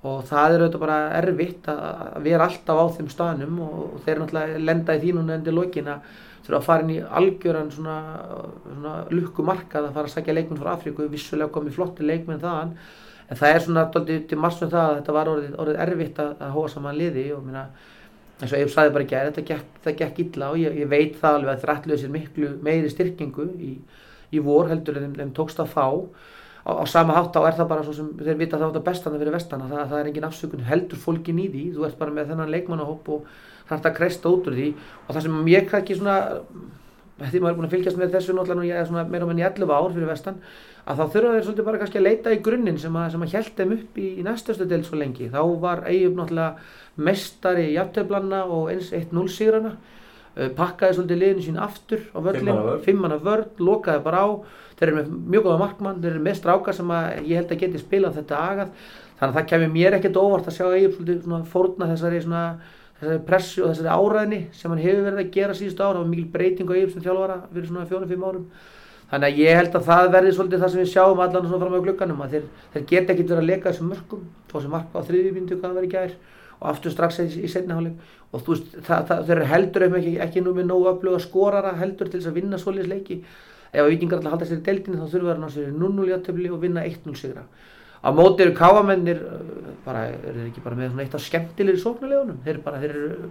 [0.06, 4.62] og það er auðvitað bara erfitt að, vera alltaf á þeim staðnum og þeir náttúrulega
[4.62, 6.14] lenda í því núna endur lokin að
[6.46, 7.98] þurfa að fara inn í algjöran svona,
[8.62, 12.72] svona lukkumarkað að fara að sækja leikmenn frá Afríku, vissulega komið flotti leikmenn þaðan
[13.28, 16.30] en það er svona dálítið til með það að þetta var orðið, orðið erfitt að,
[16.40, 17.24] að hóa saman liði.
[17.36, 17.64] Og minna,
[18.38, 20.90] eins og ég sagði bara ekki að þetta gekk, það gekk illa og ég, ég
[20.90, 23.74] veit það alveg að þeir ætluðu sér miklu meiri styrkingu í,
[24.32, 25.86] í vor heldur en þeim tókst að fá
[26.68, 29.20] á, á sama hátt á er það bara svo sem þeir vita var það bestana
[29.20, 31.64] fyrir vestana það, það er engin afsökun heldur fólkin í því.
[31.76, 33.30] Þú ert bara með þennan leikmannahóp og
[33.68, 34.68] það er að kreista út úr því.
[35.06, 36.18] Og það sem ég kannski svona
[37.18, 39.94] því maður er búin að fylgjast með þessu náttúrulega meira og menn í 11 ár
[39.94, 40.36] fyrir vestan
[40.88, 43.50] að þá þurfa þeir svolítið bara kannski að leita í grunninn sem að, að held
[43.58, 45.26] þeim upp í, í næstastu del svo lengi.
[45.32, 49.74] Þá var Eyjup náttúrulega mestari jafnteflanna og eins 1-0 sigrana.
[49.74, 49.97] uh,
[50.58, 52.82] pakkaði svolítið liðinu sín aftur á Fimm manna völlin, vörn.
[52.86, 54.28] fimmana vörn, lokaði bara á.
[54.78, 56.92] Þeir eru með mjög góða markmann, þeir eru með strákar sem
[57.26, 58.72] ég held að geti spilað þetta agað.
[59.18, 62.42] Þannig að það kemur mér ekkert óvart að sjá Eyjup svolítið fórna þessari svona
[63.00, 66.30] þessari pressu og þessari áræðni sem hann hefur verið að gera síðustu ára og mikil
[66.30, 68.46] breyting á Eyjup sem þjálfara fyrir svona fjórum-fimm árum.
[69.08, 71.76] Þannig að ég held að það verði svolítið það sem við sjáum allan svona fram
[71.78, 75.00] á glugganum að þeir, þeir geta ekkert verið að leka þessum mörgum þó sem marka
[75.00, 76.12] á þriðju myndu hvað það verið gær
[76.58, 78.14] og aftur strax í, í setni hálfleik.
[78.28, 81.72] Og þú veist, það, það, þeir eru heldur ekki, ekki nú með nógu öfluga skorara
[81.78, 83.18] heldur til þess að vinna svoleiðis leiki.
[83.68, 86.08] Ef að vikingar alltaf halda sér í deildinni þá þurfa þeir að ná sér 0-0
[86.12, 87.44] játtöfli og vinna 1-0 sigra.
[87.98, 91.80] Á móti eru káamennir uh, bara, eru þeir ekki bara með svona eitt af skemmtilegri
[91.82, 93.30] sóknarlegunum þeir, bara, þeir, eru,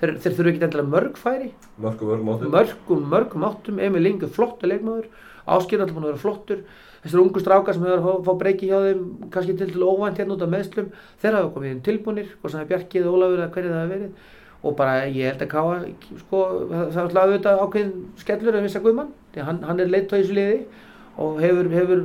[0.00, 1.50] þeir, þeir þurfa ekki endilega mörg færi.
[1.82, 2.52] Mörgum, mörgum mótum.
[2.54, 3.80] mörgum, mörgum áttum.
[3.82, 5.08] Emil Inge flottu leikmaður.
[5.44, 6.62] Áskir alltaf búin að vera flottur
[7.04, 10.36] þessir ungu strákar sem hefur að fá, breyki hjá þeim kannski til til óvænt hérna
[10.36, 10.88] út af meðslum
[11.20, 13.92] þeir hafa komið inn tilbúinir, hvort sem er Bjarkið og Ólafur eða hverju það hefur
[13.94, 14.30] verið.
[14.64, 15.74] Og bara ég held að Káa,
[16.22, 16.40] sko,
[16.70, 20.16] það er alltaf auðvitað ákveðin skellur að vissa Guðmann, því hann, hann er leitt á
[20.16, 20.56] þessu liði
[21.20, 22.00] og hefur, hefur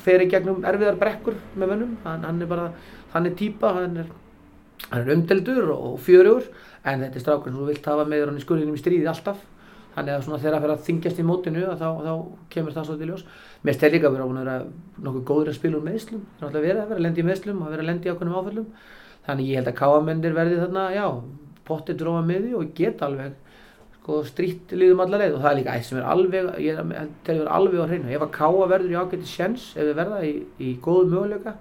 [0.00, 2.70] ferið gegnum erfiðar brekkur með mönnum, hann, hann er bara,
[3.12, 4.08] hann er típa, hann er,
[4.96, 6.48] er umdeldur og fjörugur,
[6.88, 9.44] en þetta er strákur sem þú vilt hafa með hann í skurðinum í stríði alltaf,
[9.94, 12.12] þannig að svona þegar það fer að þingjast í mótinu þá, þá
[12.54, 13.24] kemur það svolítið ljós.
[13.66, 16.58] Mér stæl líka að vera búin að vera nokkuð góður að spila úr meðslum, það
[16.60, 18.38] er verið að vera að lendi í meðslum og að vera að lendi í ákveðnum
[18.40, 18.68] áföllum,
[19.26, 21.06] þannig ég held að káamennir verði þarna, já,
[21.70, 23.34] pottið dróma því og geta alveg
[24.00, 25.36] sko, strítt liðum allar leið.
[25.36, 26.80] Og það er líka ætt sem er alveg, ég
[27.26, 29.98] tel að vera alveg á hreinu, ef að káa verður í ágætti sjens, ef við
[30.00, 31.56] verða í, í góðu möguleika,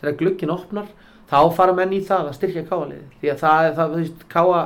[0.00, 0.88] þegar glukkin opnar,
[1.30, 4.24] þá fara menn í það að styrkja káaliði, því að það er það, þú veist,
[4.30, 4.62] káa,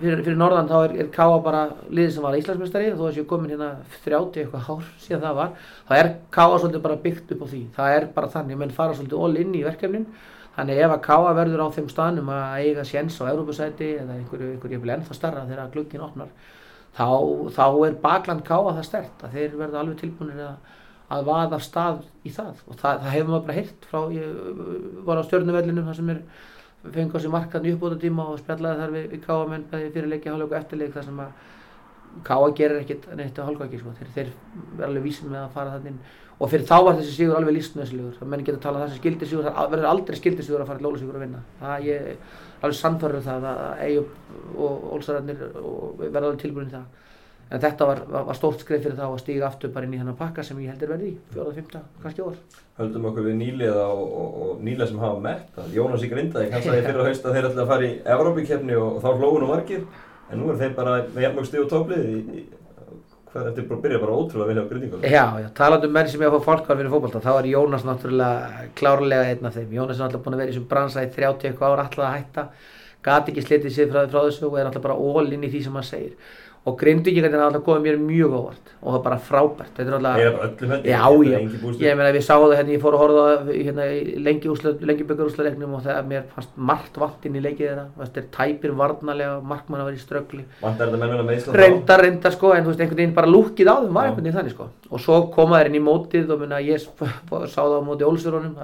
[0.00, 3.26] fyrir, fyrir norðan þá er, er káa bara liðið sem var Íslandsmestari, þó að séu
[3.30, 3.72] komin hérna
[4.04, 5.56] 30 eitthvað hár síðan það var,
[5.88, 8.96] þá er káa svolítið bara byggt upp á því, það er bara þannig, menn fara
[8.98, 10.08] svolítið all inn í verkefnin,
[10.54, 14.52] Þannig ef að Káa verður á þeim staðnum að eiga séns á Európusæti eða einhverju,
[14.52, 16.30] einhverju jafnvel ennþá starra þegar glukkin opnar,
[16.94, 17.08] þá,
[17.56, 20.76] þá er bakland Káa það stert að þeir verða alveg tilbúinir að,
[21.16, 22.62] að vaða stað í það.
[22.68, 26.22] Og það, það hefur maður bara hirt frá, ég var á stjórnuvellinum þar sem er
[26.92, 29.92] fengið á sig markaðn í uppbóta tíma og spjallaði þar við, við Káa menn bæði
[29.94, 31.30] fyrirleiki, hálfleik og eftirleik þar sem að
[32.24, 33.94] Káa gerir ekkert neitt á hálfleiki, sko.
[33.98, 34.30] þeir, þeir
[34.76, 38.16] verða alveg vísin með að fara þannig og fyrir þá var þessi sigur alveg lístnöðslegur
[38.18, 41.24] það menn getur að tala þessi skildisigur það verður aldrei skildisigur að fara Ólafsvíkur að
[41.24, 41.42] vinna.
[41.60, 42.08] Það er
[42.60, 47.03] alveg sannfærður um það að Eyjup og Ólsararnir verða alveg tilbúin það
[47.50, 50.00] en þetta var, var, var stórt skreif fyrir þá að stíga aftur bara inn í
[50.00, 52.40] hennar pakka sem ég heldur verði í fjóða, fymta, kannski ár.
[52.80, 56.50] Höldum okkur við nýliða og, og, og nýliða sem hafa mett að Jónas í Grindaði
[56.54, 59.10] kannski að fyrir að hausta að þeir ætla að fara í Evrópikefni og, og þá
[59.22, 59.86] hlóðun og margir.
[60.32, 62.44] En nú er þeir bara með jafnmjög stíð og tóplið
[63.34, 65.06] Þetta er bara að byrja bara ótrúlega vilja á grindingunum.
[65.10, 67.86] Já, já, talandu um menn sem ég að fá fólkvar fyrir fókbalta, þá er Jónas
[67.88, 69.72] náttúrulega klárlega einn af þeim.
[69.74, 72.14] Jónas er náttúrulega búin að vera í þessum bransa í 30 eitthvað ára alltaf að
[72.14, 72.44] hætta,
[73.08, 75.64] gati ekki slitið sér frá, frá þessu og er náttúrulega bara all inn í því
[75.66, 76.14] sem hann segir
[76.64, 79.72] og grindvíkingarnir alltaf komið mér mjög ávart og það er bara frábært.
[79.76, 81.38] Þetta er Það heldur já, já,
[81.84, 83.84] ég meina við sáum það hérna ég fór að horfa hérna,
[84.24, 84.46] lengi,
[84.88, 87.84] lengi byggarúsleiknum og það mér fannst margt vant inn í leikið þeirra.
[88.00, 90.44] Þetta er tæpir varnalega, markmann að vera í ströggli.
[90.62, 93.68] Vantar þetta mennuna með Ísland reyndar, reyndar sko, en þú veist einhvern veginn bara lúkið
[93.68, 94.66] á þeim var einhvern veginn þannig sko.
[94.88, 98.56] Og svo koma þeir inn í mótið og minna ég sá það á móti Ólsverunum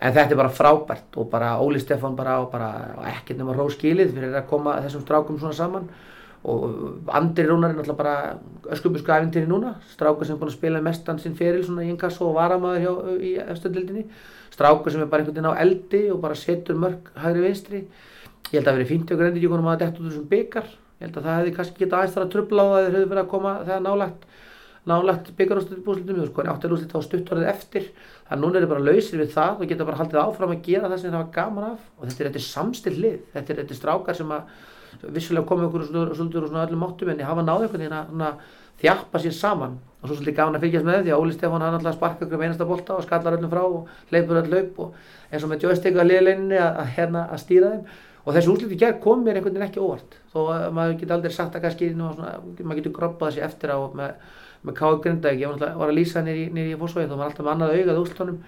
[0.00, 0.34] það reyndar ekkert að marka leik sem við spilaði í 20 metrum og regningu en
[0.34, 2.70] þetta er bara frábært og bara Óli Stefán bara, bara
[3.12, 5.88] ekkert nema róskilið fyrir að koma þessum strákum svona saman.
[6.44, 8.16] Og Andri Rúnar er náttúrulega bara
[8.68, 9.78] öskubusku æfintýri núna.
[9.94, 12.92] Strákur sem er búin að spila mestan sinn feril svona í inkasso og varamæður hjá
[13.16, 14.04] í efstöldildinni
[14.52, 17.84] strákur sem er bara einhvern veginn á eldi og bara setur mörg hægri vinstri.
[18.52, 21.16] Ég held að verið fínt ef grendíkjónum að detta út úr þessum byggar ég held
[21.16, 23.30] að það hefði kannski getað aðeins þar að trubla á það þeir hefði verið að
[23.32, 24.28] koma þegar nálagt
[24.84, 27.88] nálagt byggarúslitum en áttirúslit á stuttorðið eftir
[28.24, 30.62] þannig að núna er það bara lausir við það og geta bara haldið áfram að
[30.64, 31.88] gera það sem það var gaman af.
[31.98, 35.86] Og þetta er, er samstill lið, þetta er, er strákar sem að vissulega komið okkur
[35.90, 38.38] svolítið úr svona öllum máttum en hafa náðu einhvern veginn að
[38.80, 39.76] þjappa sér saman.
[40.00, 42.38] Og svo svolítið gaman að fylgjast með því að Óli Stefán hann alltaf sparka okkur
[42.38, 44.96] um einasta bolta og skallar öllum frá og leipur öll laup og
[45.30, 47.86] eins og með joystick að liðleininni að, hérna, að stýra þeim.
[48.24, 50.16] Og þessi útliti gerð kom mér einhvern veginn ekki óvart.
[50.32, 54.14] Þó að maður geti aldrei sagt að kannski maður getur groppað þessi eftir á með
[54.64, 54.92] með K.A.
[55.04, 58.00] Grindavík, ég var, var að lýsa nýri í fórsvæði þá var alltaf með annað augað
[58.02, 58.38] úrslutunum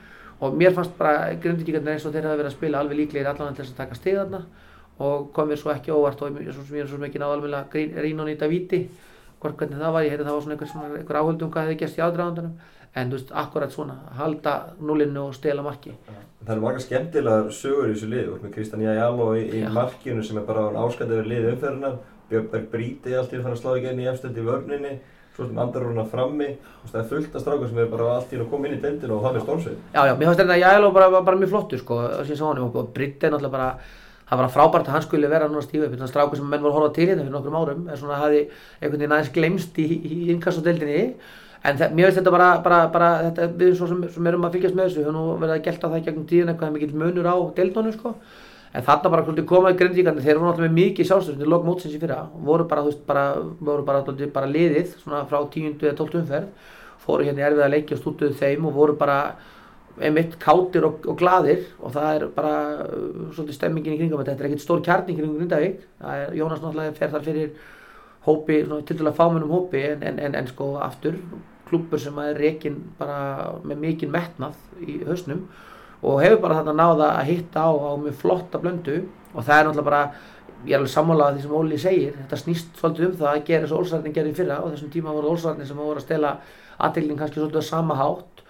[0.40, 3.56] og mér fannst bara Grindavíkarnir eins og þeir hafa verið að spila alveg líklegir allan
[3.56, 4.40] til þess að taka stig þarna.
[5.06, 8.86] Og kom mér svo ekki óvart og ég er svo mikið náðalmiðlega Rínon í Davíti
[9.42, 11.78] hvort hvernig það var, ég heyrði það var svona einhver, svona, einhver áhöldum hvað hefði
[11.82, 12.54] gæst í aðdraðandunum
[12.96, 15.92] en þú veist, akkurat svona, halda nullinu og stela marki.
[16.40, 20.40] Það eru marga skemmtilegar sögur í þessu lið, með Kristján Jæjáló í, í markinu sem
[20.40, 21.98] er bara áskændið við lið umferðinar,
[22.30, 24.94] Björnberg Bríti allt í að fara að slá í genni í efstöld í vörninni
[25.36, 28.08] svo sem andar eru hérna frammi og það er fullt af strákar sem er bara
[28.16, 29.78] allt í að koma inn í deildinu og það er stórsveit.
[29.92, 32.40] Já, já, mér finnst þetta að Jæló bara, bara, bara mjög flottur sko, sem ég
[32.40, 33.68] sá hann og Britt er náttúrulega bara,
[34.30, 36.72] það var frábært að hann skulle vera núna stífið, þannig að strákar sem menn voru
[36.72, 38.40] að horfa til hérna fyrir nokkrum árum, er svona að hafi
[38.80, 41.04] einhvern veginn aðeins glemst í, í innkassadeildinni,
[41.66, 44.78] en það, mér finnst þetta bara, bara, bara þetta, við sem, sem erum að fylgjast
[44.78, 48.18] með þessu, við höfum nú verið að gelta það gegnum tíðin eitthvað
[48.72, 52.22] en þarna bara hvernig komaði grindvíkarnir, þeir voru náttúrulega mikið sjálfstöðstunni lók mótsins í fyrra,
[52.48, 53.26] voru bara, þú veist, bara,
[53.60, 56.72] voru bara, bara, bara liðið svona frá tíundu eða tóltu umferð,
[57.06, 59.20] fóru hérna í erfiða leiki og stútuðu þeim og voru bara
[59.96, 64.36] einmitt kátir og, og gladir og það er bara uh, svolítið stemmingin í kringum þetta.
[64.42, 65.86] Er ekkert stór kjarning kringum Grindavík,
[66.36, 67.54] Jónas náttúrulega fer þar fyrir
[68.26, 71.16] hópi, til dæla fámennum hópi en, en, en, en sko aftur
[71.66, 75.46] klúpur sem er reygin bara með mikinn metnað í hausnum
[76.02, 78.96] og hefur bara þarna náða að hitta á, á mjög flotta blöndu.
[79.34, 80.02] Og það er náttúrulega bara
[80.66, 82.14] ég er alveg sammálað því sem Óli segir.
[82.20, 84.58] Þetta snýst svolítið um það að gera þessu Ólsarðin gerði fyrra.
[84.62, 86.32] Og þessum tíma voru Ólsarðin sem voru að stela
[86.76, 88.42] aðdeilin kannski svolítið á sama hátt.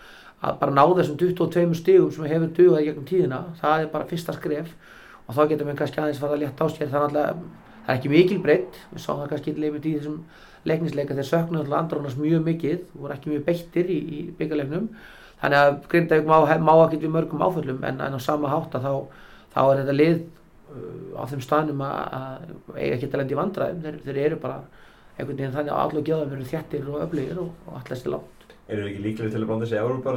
[0.46, 4.36] Að bara ná þessum 22 stígum sem hefur dugað gegnum tíðina það er bara fyrsta
[4.36, 4.72] skref.
[5.26, 6.90] Og þá getum við kannski aðeins fara að létta á sér.
[6.92, 7.38] Það er,
[7.86, 10.18] það er ekki mikil breytt við sáum það kannski leifit í þessum
[10.66, 11.16] leiknisleika.
[11.18, 12.82] Þeir söknu alltaf andrónast mjög mikið.
[12.94, 14.90] Voru ekki mjög beittir í, í byggalegnum
[15.42, 16.36] þannig að Grindavík má,
[16.68, 18.94] má ekki við mörgum áföllum en, en á sama hátt að þá,
[19.56, 22.46] þá er þetta lið uh, á þeim staðnum að
[22.76, 23.84] eiga ekki að lendi vandræðum.
[23.84, 24.62] Þeir, þeir eru bara
[25.16, 28.32] einhvern veginn þannig að allar gjöðum eru þjættir og öflugir og, og allast er látt
[28.66, 30.16] Eru þið ekki líklega til að blanda þessi Európar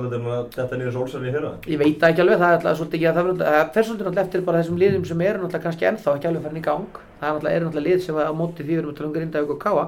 [0.55, 1.49] þetta nýra sólsarni í fyrra?
[1.69, 4.45] Ég veit ekki alveg, það er alltaf svolítið ekki að það fer svolítið náttúrulega eftir
[4.47, 6.97] bara þessum liðum sem eru náttúrulega kannski ennþá ekki alveg farin í gang.
[7.19, 9.62] Það er náttúrulega lið sem á móti því við erum að tala um Grindavík og
[9.62, 9.84] Káa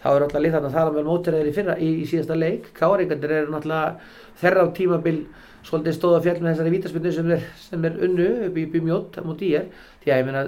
[0.00, 2.38] þá eru náttúrulega lið þarna þar að vel mótir þeir í fyrra í, í síðasta
[2.38, 3.94] leik, Káaríkandir eru náttúrulega
[4.40, 5.18] þerra á tímabil
[5.66, 9.50] svolítið stóða fjall með þessari vítaspindu sem er, sem er unnu upp í bymjót móti
[9.52, 10.44] ég er, því að ég meina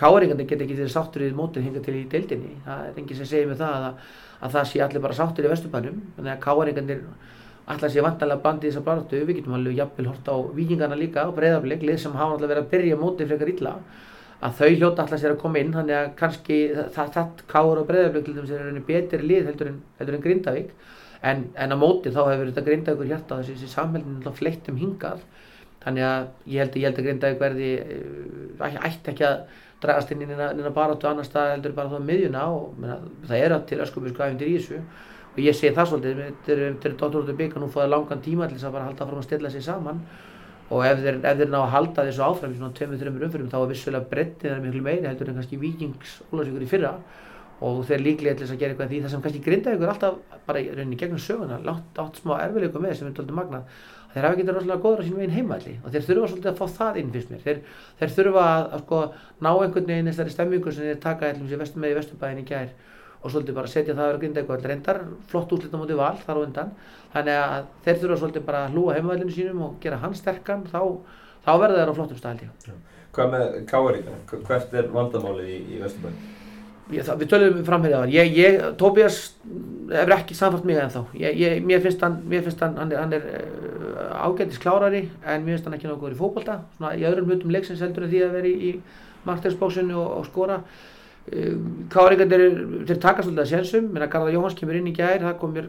[0.00, 3.30] Káaríkandir get ekki þeirri sáttur í mótir hinga til í deildinni, það er enginn sem
[3.30, 4.10] segir mig það að,
[4.42, 7.04] að það sé allir bara sáttur í vesturbænum, þannig að Káaríkandir
[7.66, 11.24] ætla að sé vantanlega bandið þessar baráttu, við getum alveg jafnvel hort á vikingarna líka
[11.26, 13.72] og breyðarblik, lið sem hafa alltaf verið að byrja mótið frekar illa,
[14.44, 16.58] að þau hljóta alltaf sér að koma inn, þannig að kannski
[16.94, 20.18] það, það káur og breyðarblik til þess að það er betri lið heldur en, heldur
[20.18, 20.72] en Grindavík,
[21.30, 24.80] en, en á mótið þá hefur þetta Grindavíkur hjarta þessi, þessi samhældin alltaf fleitt um
[24.80, 25.24] hingað,
[25.86, 27.72] þannig að ég held, ég held að Grindavík verði,
[28.60, 29.40] eh, ætti ekki að
[29.82, 33.54] dragast inn í neina baráttu annar stað heldur bara þá miðjuna og menna, það er
[33.56, 34.80] að til öskubísku æfindir í þessu.
[35.36, 38.68] Og ég segi það svolítið, þetta er Dótturlóttur bygg nú fóðið langan tíma til þess
[38.70, 40.00] að bara halda fram að stilla sig saman
[40.66, 43.58] og ef þeir, ef þeir ná að halda þessu áfram í svona 2-3 umfyrum þá
[43.60, 46.94] er vissulega brettið þar miklu meiri heldur en kannski vikings ólagsvíkur í fyrra.
[47.66, 50.60] Og þeir líklega til að gera eitthvað því það sem kannski grinda ykkur alltaf bara
[50.60, 53.70] í rauninni gegnum söguna látt átt smá erfileikum með sem er doldið magnað.
[54.12, 56.76] Þeir hafa ekki rosalega góður á sínum veginn heimalli og þeir þurfa svolítið að fá
[56.76, 57.40] það inn fyrst mér.
[57.46, 57.62] Þeir,
[58.00, 59.00] þeir þurfa að, að sko,
[59.44, 62.70] ná einhvern veginn þessari stemmingu sem þeir taka með í vesturbæðin í gær
[63.22, 65.00] og svolítið bara setja það að vera grindaði reyndar
[65.30, 66.74] flott útlita mútið val þar á undan.
[67.14, 70.80] Þannig að þeir þurfa svolítið bara að hlúa heimavælinu sínum og gera hann sterkan þá,
[71.46, 72.36] þá verður þeir á flottum stæl
[73.16, 74.18] Hvað með káaríkana?
[74.44, 76.18] Hvert er vandamálið í, í Vesturbæn?
[76.86, 77.08] Við
[77.96, 79.16] af hann ég, ég, Tobias
[79.90, 81.00] hefur ekki samfart mig en þá
[81.66, 85.56] mér finnst hann, mér finnst hann, hann er, hann er uh, ágættis klárari en mér
[85.56, 88.36] finnst hann ekki náttúrulega í fókbalta svona í öðrum hlutum leiksins heldur en því að
[88.36, 90.60] vera í, í marktegsbóksinu og, og skora
[91.26, 92.42] Um, Káringarnir
[92.86, 93.86] þeir taka svolítið að sénsum?
[93.90, 95.64] Menn að Garðar Jóhans kemur inn í gær það komir,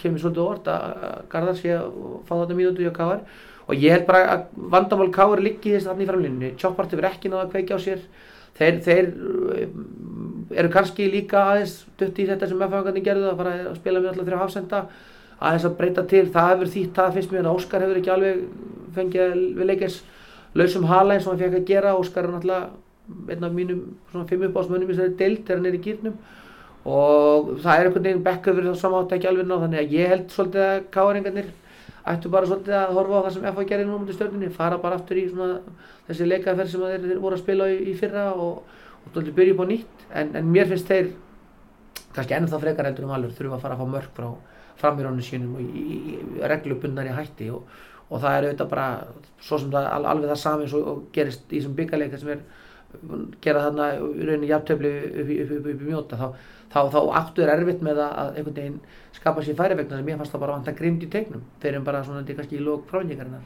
[0.00, 1.90] kemur svolítið orð að Garðar sé að
[2.24, 3.20] fá þetta mínútu í að Káar
[3.68, 7.08] og ég held bara að vandamál Káar liggi þess að þannig í framlýninu Tjóppart hefur
[7.10, 8.00] ekki náða að kveikja á sér.
[8.56, 9.12] Þeir, þeir
[9.66, 9.84] um,
[10.56, 14.12] eru kannski líka aðeins dutt í þetta sem meðfangarnir gerðu að fara að spila með
[14.14, 14.84] alltaf þrjá hafsenda.
[15.38, 18.44] Aðeins að breyta til, það hefur þýtt það finnst mér að Óskar hefur ekki alveg
[18.96, 20.02] fengið við leikins
[20.56, 21.98] lausum hala eins og hann fekk að gera.
[22.00, 22.87] Óskar er náttúrulega
[23.28, 26.18] einn af mínum svona fimm uppásmönnum í þessari deild þegar hann er í gýrnum
[26.88, 30.28] og það er einhvern veginn bekkaður þá samátt ekki alveg ná þannig að ég held
[30.34, 31.50] svolítið að káringarnir
[32.08, 34.98] ættu bara svolítið að horfa á það sem FH gerir nú mútið stjórnini, fara bara
[34.98, 35.58] aftur í svona
[36.08, 38.62] þessi leikaferð sem þeir, þeir voru að spila í, í fyrra og,
[39.04, 40.04] og svolítið byrja upp á nýtt.
[40.20, 41.10] En, en mér finnst þeir
[42.14, 44.28] kannski ennum þá frekar heldur um alveg þurfa að fara að fá mörg frá
[44.78, 45.98] framírónu sínum og í, í,
[46.38, 47.50] í reglubundar í hætti.
[47.52, 47.66] Og,
[48.08, 48.88] og það er auðvitað bara
[49.44, 50.70] svo sem það alveg það sami
[51.12, 52.46] gerist í þessum byggaleika sem er
[53.44, 56.28] gera þarna í rauninni jafntöfli upp í, mjóta þá,
[56.72, 58.78] þá, þá áttu er erfitt með að einhvern veginn
[59.18, 61.82] skapa sér færi vegna sem ég fannst það bara vant að grimd í tegnum eru
[61.84, 63.44] bara svona þetta er kannski í lók frávinningarinnar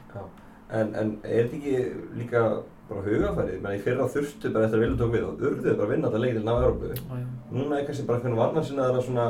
[0.70, 1.74] en, en er þetta ekki
[2.20, 2.44] líka
[2.92, 5.88] bara hugafærið, menn í fyrra þurftu bara eftir að vilja tók við og urðuðu bara
[5.88, 7.20] að vinna þetta leik til náðu Európu
[7.59, 9.28] núna er kannski bara hvernig varna sinna það svona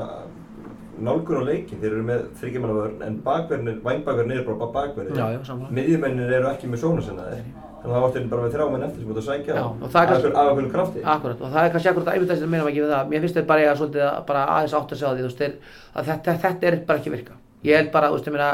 [1.02, 6.50] nálgur á leikin, þeir eru með þryggjumannavörn en bakverðinir, vangbakverðinir eru bara bakverðinir miðjumennir eru
[6.52, 9.08] ekki með sóna sinna þeir Þannig að það vartur bara með þrjá menn eftir sem
[9.08, 11.00] búið að sækja Já, og það er einhverju krafti.
[11.02, 13.08] Akkurat, og það er kannski akkurat æfintæst að meina ekki við það.
[13.10, 16.70] Mér finnst þetta bara, svolítið, bara aðeins átt að segja því, veist, að þetta, þetta
[16.70, 17.38] er bara ekki virka.
[17.66, 18.50] Ég held bara, þú veist, ég meina,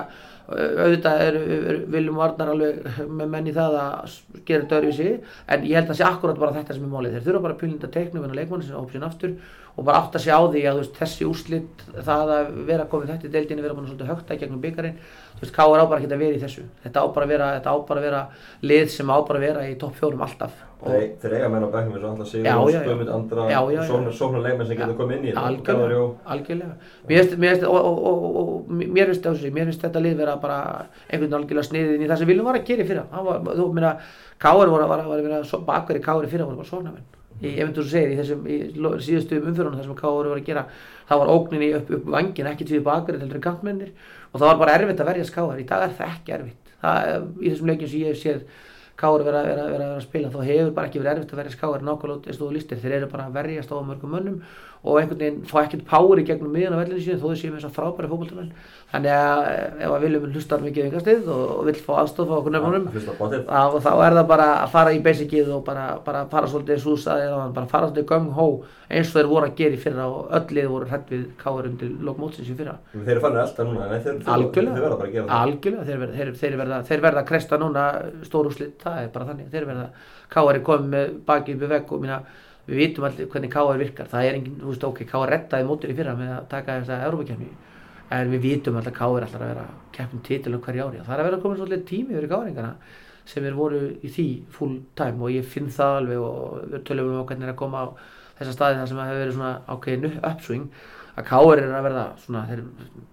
[0.49, 1.38] auðvitað er,
[1.69, 4.17] er Viljum Varnar alveg með menn í það að
[4.49, 5.11] gera þetta öðruvísi,
[5.45, 7.19] en ég held að það sé akkurat bara þetta sem er málið.
[7.19, 9.37] Þeir þurfa bara að pylnda teiknum en að leikmann sem hópsinn aftur
[9.79, 13.12] og bara átt að segja á því að veist, þessi úrslitt, það að vera komið
[13.12, 14.97] þetta í deildinu, vera búin að högta í gegnum byggjarinn,
[15.37, 15.79] þú veist, K.R.
[15.79, 16.64] á bara ekki að vera í þessu.
[16.83, 18.23] Þetta á bara að vera, þetta á bara að vera
[18.67, 20.64] lið sem á bara að vera í topp fjórum alltaf.
[20.79, 23.47] Þeir eiga menn á begnum eins og alltaf Sigur, Stömund, andra,
[24.14, 25.47] svona leikmenn sem getur komið inn í þetta.
[25.47, 26.03] Algjörlega,
[26.35, 26.75] algjörlega.
[28.95, 30.59] Mér finnst þetta lið vera bara
[31.11, 33.07] einhvern veginn algjörlega sniðið inn í það sem viljum var að gera í fyrra.
[33.51, 33.95] Þú meina,
[34.38, 34.75] K.R.
[34.75, 36.31] var að vera bakverði K.R.
[36.31, 36.47] í fyrra
[37.42, 38.59] í, ef þú segir, í þessum í
[39.07, 40.64] síðustu umfyrunum þar sem Káur var að gera
[41.09, 43.92] það var ógninni upp, upp vangin, ekki tíði bakverð heldur en kantmennir
[44.33, 46.74] og það var bara erfitt að verja skáðar í dag er það ekki erfitt.
[46.83, 48.42] Það, í þessum leikjum sem ég séð
[48.98, 51.59] Káur vera, vera, vera, vera að spila þá hefur bara ekki verið erfitt að verja
[51.61, 54.40] Káur nákvæmlega þú lístir, þeir eru bara að verjast á mörgum mönnum
[54.83, 57.68] og einhvern veginn fá ekkert í gegnum miðan á vellinu síðan þó þau séum þess
[57.68, 58.51] að frábæri fókbaltumenn
[58.88, 62.37] þannig að eh, ef að viljum hlustar mikið yngastið og, og vill fá aðstof á
[62.38, 63.42] okkur nefnum bátið.
[63.85, 67.42] þá er það bara að fara í basicið og bara, bara fara svolítið súsaði eða
[67.59, 68.46] bara fara svolítið göng hó
[68.88, 71.68] eins og þeir voru að gera í fyrra og öll lið voru hrætt við káar
[71.68, 75.11] undir lokmótsins í fyrra Þeir eru fannir alltaf núna, nei, þeir, þeir, þeir verða bara
[75.11, 75.44] að gera það.
[75.44, 77.87] algjörlega, þeir verða, þeir, verða, þeir verða að kresta núna
[78.24, 79.87] stóru slitt, það er bara þannig þeir verða,
[80.33, 82.20] káar er komið með bakið upp í vegg og minna,
[82.68, 85.92] við vitum allir hvernig káar virkar það er engin, þú veist ok, káar rettaði mótur
[85.92, 87.53] í fyrra með að taka þessa Európa-kemni
[88.14, 91.01] en við vitum alltaf að er alltaf að vera keppin titil um hverju ári.
[91.01, 92.75] Og það er að vera komin svolítið tími fyrir káringana
[93.29, 95.21] sem er voru í því full time.
[95.25, 97.87] Og ég finn það alveg og við tölum um hvernig er að koma á
[98.38, 100.71] þessa staði þar sem það hefur verið svona ákveðin uppsving
[101.18, 102.62] að káar er að verða svona þeir,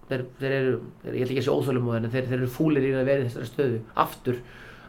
[0.08, 2.86] þeir, þeir eru, þeir, ég ætla ekki að sé óþölum en þeir, þeir eru fúlir
[2.86, 4.38] í að vera í þessari stöðu aftur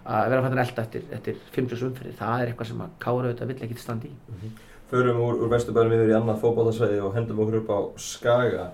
[0.07, 3.51] að vera fættan elda eftir, eftir 50 umfyrir, það er eitthvað sem að káar auðvitað
[3.51, 4.51] vill ekki standa í.
[4.87, 8.67] Förum úr, úr vesturbænum yfir í annað fótballtasvæði og hendum okkur upp á Skaga.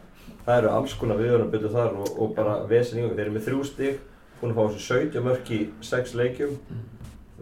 [0.43, 3.15] Það eru alls konar viðvörunarbyrðu þar og, og bara vesen í gangi.
[3.15, 4.01] Þeir eru með þrjú stig,
[4.41, 6.57] búin að fá þessu 17 mörk í 6 leikjum.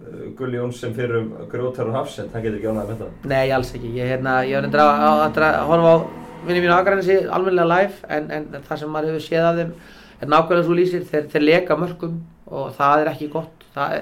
[0.01, 3.29] Uh, Gulli Jóns sem fyrir um grótar og hafsend, hann getur ekki ánægð með það.
[3.31, 5.97] Nei, alls ekki, ég, hérna, ég var reyndar að, að, horfa á
[6.45, 9.73] vinni mínu aðgræðinsi almennilega live en, en það sem maður hefur séð af þeim
[10.21, 12.15] er nákvæmlega svo lýsir, þeir, þeir leka mörgum
[12.49, 13.97] og það er ekki gott það,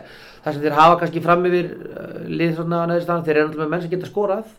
[0.45, 3.63] það sem þeir hafa kannski fram yfir uh, lið svona á neðurstaðan, þeir eru alltaf
[3.63, 4.53] með menn sem geta skorað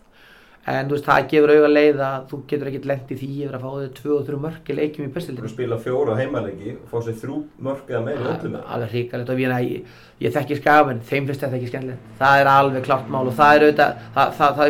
[0.69, 3.55] en þú veist, það gefur auga leið að þú getur ekkert lent í því yfir
[3.57, 7.07] að fá og þrjú mörg í leikjum í eru að spila fjóra heimaleiki og fá
[7.07, 8.67] sér þrjú mörk eða meira öllum með.
[8.75, 12.11] alveg hrikalegt og ég, ég, ég þekki skagamenn, þeim finnst þetta ekki skemmtilegt.
[12.21, 14.67] Það er alveg klart mál og það er, auðvitað, það, það, það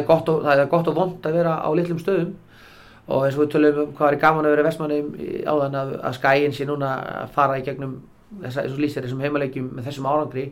[0.47, 2.33] það er gott og vond að vera á litlum stöðum.
[3.11, 5.13] Og eins og við tölum um hvað er gaman að vera vestmannum
[5.51, 6.93] áðan að, að skæin sé núna
[7.25, 7.99] að fara í gegnum
[8.39, 10.45] þessa, eins og lýsir þessum heimaleikjum með þessum árangri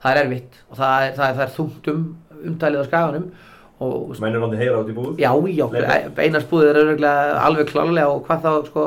[0.00, 2.06] það er erfitt og það er, það er, það er þungt um
[2.46, 3.28] umtalið á skaganum
[3.80, 5.18] náttúrulega heyra át í búð.
[5.20, 6.14] Já, já, Leikmenn.
[6.16, 7.06] einarsbúðið er
[7.44, 8.84] alveg klálega og hvað þá, sko,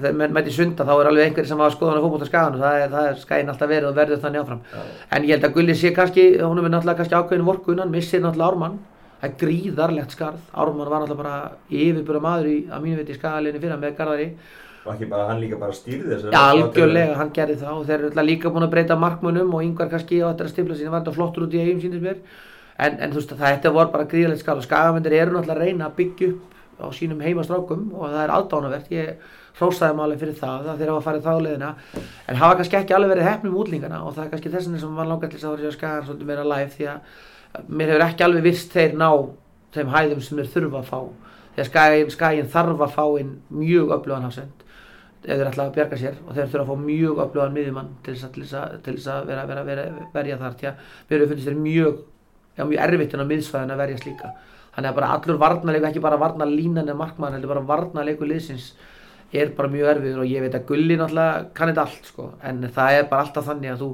[0.00, 2.26] þegar menn mæti sunda þá er alveg einhverjir sem var að skoða hann á fótbolta
[2.26, 4.64] skagan og það er, er skæin alltaf verið og verður þannig áfram.
[4.72, 4.80] Já.
[5.14, 8.50] En ég held að Gulli sé kannski, hún er náttúrulega kannski ákveðin vorkunan, missir náttúrulega
[8.50, 8.80] Ármann,
[9.20, 11.36] það er gríðarlegt skarð, Ármann var náttúrulega bara
[11.70, 14.28] yfirbúra maður í, að mínu veit í skagalinni fyrra með Garðari.
[14.80, 16.30] Og ekki bara, hann líka bara stýrði þessu.
[16.32, 19.90] Já, algjörlega, hann gerði það og þeir eru líka búin að breyta markmunum og yngvar
[19.92, 22.22] kannski á þetta stifla sín, það var þetta flottur út í eigum sínist mér.
[22.80, 25.66] En, en þú veist að þetta voru bara gríðarlegt skarð og skagavendir eru náttúrulega að
[25.66, 28.88] reyna að byggja upp á sínum heimastrákum og það er aðdánavert.
[28.94, 29.08] Ég
[29.58, 31.70] hrósaði alveg fyrir það, það þeir hafa farið þá leiðina.
[32.26, 34.92] En hafa kannski ekki alveg verið hefnum útlingana og það er kannski þess vegna sem
[34.96, 36.98] mann langar til þess að vera skagan svolítið meira live því að
[37.68, 39.10] mér hefur ekki alveg vist þeir ná
[39.74, 41.00] þeim hæðum sem þeir þurfa að fá.
[41.60, 44.56] Að skagin, skagin þarf að fá inn mjög öflugan hafsend
[45.20, 47.96] ef þeir ætla að bjarga sér og þeir þurfa að fá mjög öflugan miðjumann að,
[48.06, 49.84] til þess að, til þess að vera, vera, vera,
[52.56, 54.00] verja þar því að mér hefur funnist þeir mjög, erfitt en á miðsvæðin að verja
[54.00, 54.32] slíka
[54.70, 58.72] þannig að bara allur varnarleiku, ekki bara varnarlínan en markmann, heldur bara varnarleiku liðsins
[59.32, 62.26] er bara mjög erfiður og ég veit að Gulli náttúrulega kann þetta allt sko.
[62.42, 63.88] En það er bara alltaf þannig að þú,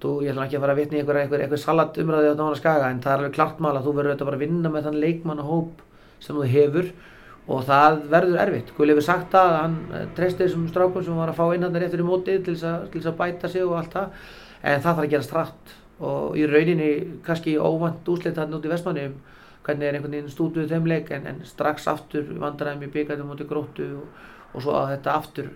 [0.00, 2.34] þú ég ætla ekki að fara að vitna í einhver, einhver, einhver salat umræði á
[2.38, 4.88] nána skaga en það er alveg klart mál að þú verður bara að vinna með
[4.88, 5.82] þann leikmann og hóp
[6.24, 6.90] sem þú hefur
[7.50, 8.72] og það verður erfitt.
[8.76, 11.66] Gulli hefur sagt það að hann eh, treysti þessum strákum sem var að fá inn
[11.66, 15.04] hann réttur í mótið til þess að, bæta sig og allt það en það þarf
[15.04, 16.90] að gera strætt og í rauninni
[17.26, 19.08] kannski óvand úslit hann út í vestmanni
[19.66, 23.50] hvernig er einhvern veginn stúduð þeim leik en, en strax aftur vandræðum í byggætum mútið
[23.50, 24.22] gróttu og,
[24.54, 25.50] og svo að þetta aftur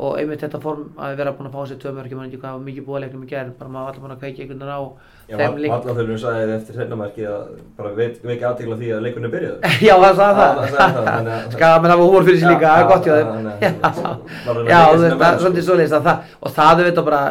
[0.00, 2.54] og einmitt þetta form að vera búin að fá sér tvö mörgjum en ekki hvað
[2.56, 4.62] var mikið búið að leiknum í gerð bara maður var alltaf búin að kveikja einhvern
[4.62, 4.82] veginn á
[5.30, 7.42] Já, þeim leik Vallathölun sagði þið eftir seinnamarki að
[7.76, 9.72] bara veit, veit ekki aðtegla því að leikunni byrjaði.
[9.88, 12.50] Já, það sagði það sagði það, það þannig að- Skafað menn hafa húmor fyrir sig
[12.50, 13.28] líka, það er gott þeim.
[13.30, 16.72] þannig Já, að- já maður er að það er svolítið svoleiðis að það og það
[16.80, 17.22] auðvitað bara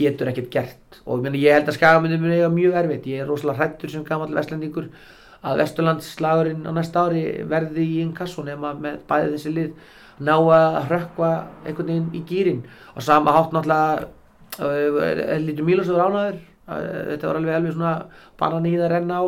[0.00, 1.00] getur ekkert gert.
[1.02, 3.08] Og ég, held að skagamöndum eiga mjög erfitt.
[3.10, 4.88] Ég er rosalega hrættur sem gamall vestlendingur
[5.42, 10.78] að Vesturlandsslagurinn á næsta ári verði í inkassun nema með bæði þessi lið ná að
[10.86, 11.30] hrökkva
[11.66, 14.06] einhvern veginn í gýrin og sama hátt náttúrulega
[14.62, 17.92] uh, Lítur Mílos var ánaður þetta var alveg alveg svona
[18.40, 19.24] banan í það að renna á.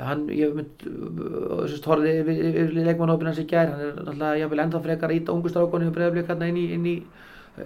[0.00, 3.72] Hann, ég mynd þessast horfði yfir, yfir, leikmannhópin hans í gær.
[3.72, 6.66] Hann er náttúrulega jafnvel ennþá frekar að íta ungu strákunni og breyðablík hérna inn í,
[6.76, 6.94] inn í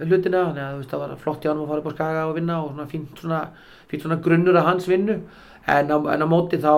[0.01, 0.41] hlutina.
[0.49, 2.73] Þannig að það var flott hjá hann að fara upp á skaga og vinna og
[2.73, 3.41] svona fínt svona,
[3.91, 5.19] fínt svona grunnur að hans vinnu
[5.65, 6.73] en á, en á móti þá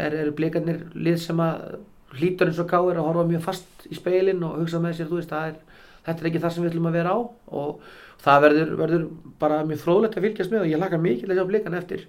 [0.00, 1.78] er, eru blikarnir lið sem að
[2.16, 5.20] hlýtur eins og káir að horfa mjög fast í speilin og hugsa með sér, þú
[5.20, 5.56] veist, er
[6.06, 7.18] þetta er ekki það sem við ætlum að vera á
[7.60, 7.86] og
[8.26, 9.06] það verður, verður
[9.40, 12.04] bara mjög fróðlegt að fylgjast með og ég laka mikið að sjá blikan eftir,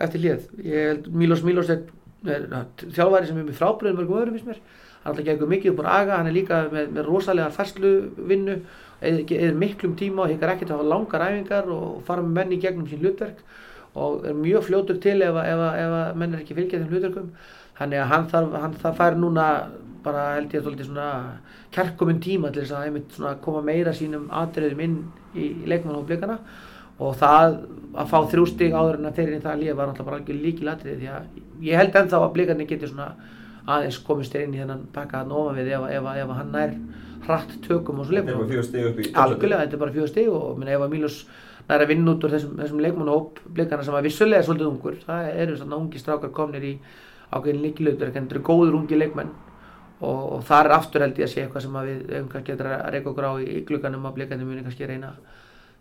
[0.00, 0.44] eftir lið.
[0.64, 1.82] Ég held Milos Milos er,
[2.26, 2.46] er
[2.80, 4.62] þjálfæri sem er með frábröðum mörgum öðrum finnst mér.
[5.00, 7.92] Hann alltaf geggur mikið upp úr aga, hann er líka með, með rosalega færslu
[8.30, 8.58] vinnu,
[9.00, 12.60] eða miklum tíma og hikkar ekkert að hafa langar æfingar og fara með menn í
[12.60, 13.40] gegnum sín hlutverk
[13.94, 17.30] og er mjög fljótur til ef, að- að- að menn er ekki fylgjað þeim hlutverkum.
[17.80, 19.46] Þannig að hann þarf, hann þarf fær núna
[20.04, 21.08] bara held ég svolítið svona
[21.72, 24.94] kærkominn tíma til þess að svona koma meira sínum atriðum inn
[25.34, 26.38] í, í leikmannhófblikana
[27.00, 27.58] og það
[27.96, 30.08] að fá þrjú stig áður en að þeir inn í það að lífa var náttúrulega
[30.10, 31.22] bara algjör líkil atriði því að
[31.68, 33.10] ég held ennþá að blikarnir getur svona
[33.68, 36.74] aðeins komist inn í þennan pakka hann ofan við ef, ef, ef, hann nær
[37.26, 38.16] hratt tökum á svo
[39.60, 40.28] Þetta er bara fjögur stig
[41.70, 44.46] í þetta er að vinna út úr þessum, þessum leikmannhóp blikana sem að vissulega er
[44.48, 44.96] svolítið ungur.
[45.04, 46.72] Það eru svona ungi strákar komnir í
[47.30, 49.30] ákveðin líkilautur, þetta eru góður ungi leikmenn.
[50.00, 52.56] Og, og það er aftur held ég að sé eitthvað sem að við hefum kannski
[52.56, 55.12] að reyka okkur á í, í glugganum að blikarnir muni kannski reyna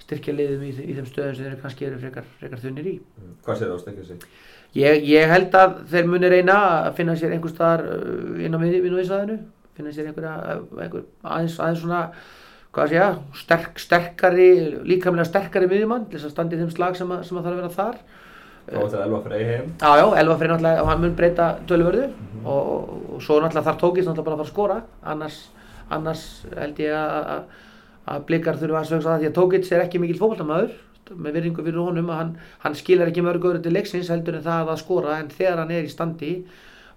[0.04, 2.96] styrkja liðum í, í þeim stöðum sem þeir eru kannski eru frekar, frekar þunnir í.
[3.46, 4.28] Hvað séð það á stekja sig?
[4.76, 8.60] Ég, ég held að þeir muni reyna að finna sér einhver staðar uh, inn á
[8.60, 9.40] vinnuðisvæðinu,
[9.80, 12.04] finna sér einhverja, einhver, aðeins, aðeins svona,
[12.76, 14.50] hvað sé ég, sterk, sterkari,
[14.88, 17.56] líkamlega sterkari miðjumann til þess að standi í þeim slag sem að, sem að þarf
[17.56, 18.02] að vera þar.
[18.70, 19.72] Þá er þetta Elva Frey heim.
[19.82, 22.04] Já, já, Elva fyrir náttúrulega, hann mun breyta töluvörðu
[22.44, 24.78] og, og, og svo náttúrulega þar tókist náttúrulega bara að fara að skora,
[25.14, 25.40] annars,
[25.98, 27.42] annars held ég að,
[28.30, 30.78] blikar þurfa að sögsa það því að Tókits er ekki mikill fókbaltamaður
[31.10, 32.32] með virðingu fyrir honum að hann,
[32.64, 35.74] hann skilar ekki mörg öðru til leiksins heldur en það að skora en þegar hann
[35.74, 36.34] er í standi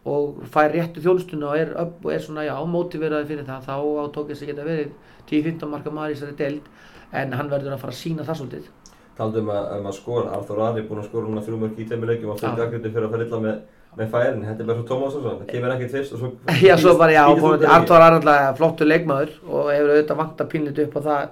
[0.09, 3.75] og fær réttu þjónustuna og er, upp, og er svona já, mótiveraði fyrir það þá
[3.79, 4.95] á Tókits að geta verið
[5.31, 6.71] 10-15 marka maður í þessari deild
[7.13, 8.71] en hann verður að fara að sína það svolítið.
[9.19, 11.87] Taldum að, um að skora, Arþór Ari er búinn að skora núna þrjú mörg í
[11.87, 13.59] tveimur leikjum og fyrir gaggrindu fyrir að fara illa með,
[14.01, 16.31] með færin Þetta er bara svo Tómas og svo, það kemur ekkert fyrst og svo
[16.69, 20.53] Já, svo bara, já, af Artur er alltaf flottur leikmaður og hefur auðvitað vant að
[20.55, 21.27] pínlita upp á það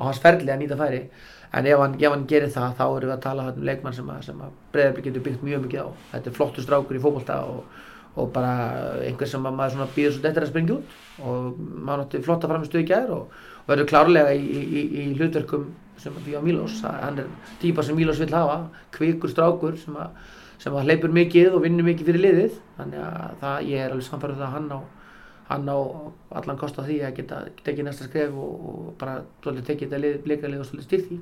[0.00, 1.02] á hans ferli að nýta færi.
[1.56, 4.08] En ef hann, ef hann gerir það, þá erum við að tala um leikmann sem
[4.12, 5.88] að, sem að Breiðarblik getur byggt mjög mikið á.
[6.14, 7.84] Þetta er flottur strákur í fótbolta og,
[8.16, 8.52] og bara
[9.04, 10.94] einhver sem að maður svona býður svo þetta að springa út.
[11.22, 15.68] Og maður nátti flotta framistu í gær og, og verður klárlega í, í, í, hlutverkum
[16.00, 17.30] sem því á Mílos, hann er
[17.62, 20.16] típa sem Mílos vill hafa, kvikur strákur sem að
[20.60, 22.54] sem að hleypur mikið og vinnur mikið fyrir liðið.
[22.78, 24.78] Þannig að það, ég er alveg samfærið að hann á
[25.46, 25.78] hann á
[26.40, 30.22] allan kost á því að geta tekið næsta skref og, og bara svolítið tekið þetta
[30.26, 31.18] blikalið og svolítið styrkt því.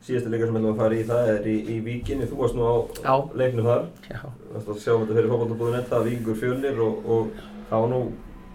[0.00, 2.56] Síðasta leika sem við ætlum að fara í það er í, í Víkinni, þú varst
[2.56, 3.14] nú á Já.
[3.42, 3.82] leiknum þar.
[4.06, 7.84] Já, Þú varst að sjá um þetta fyrir fókbaltabúðin þetta, Víkingur fjölnir og, og það
[7.84, 8.00] var nú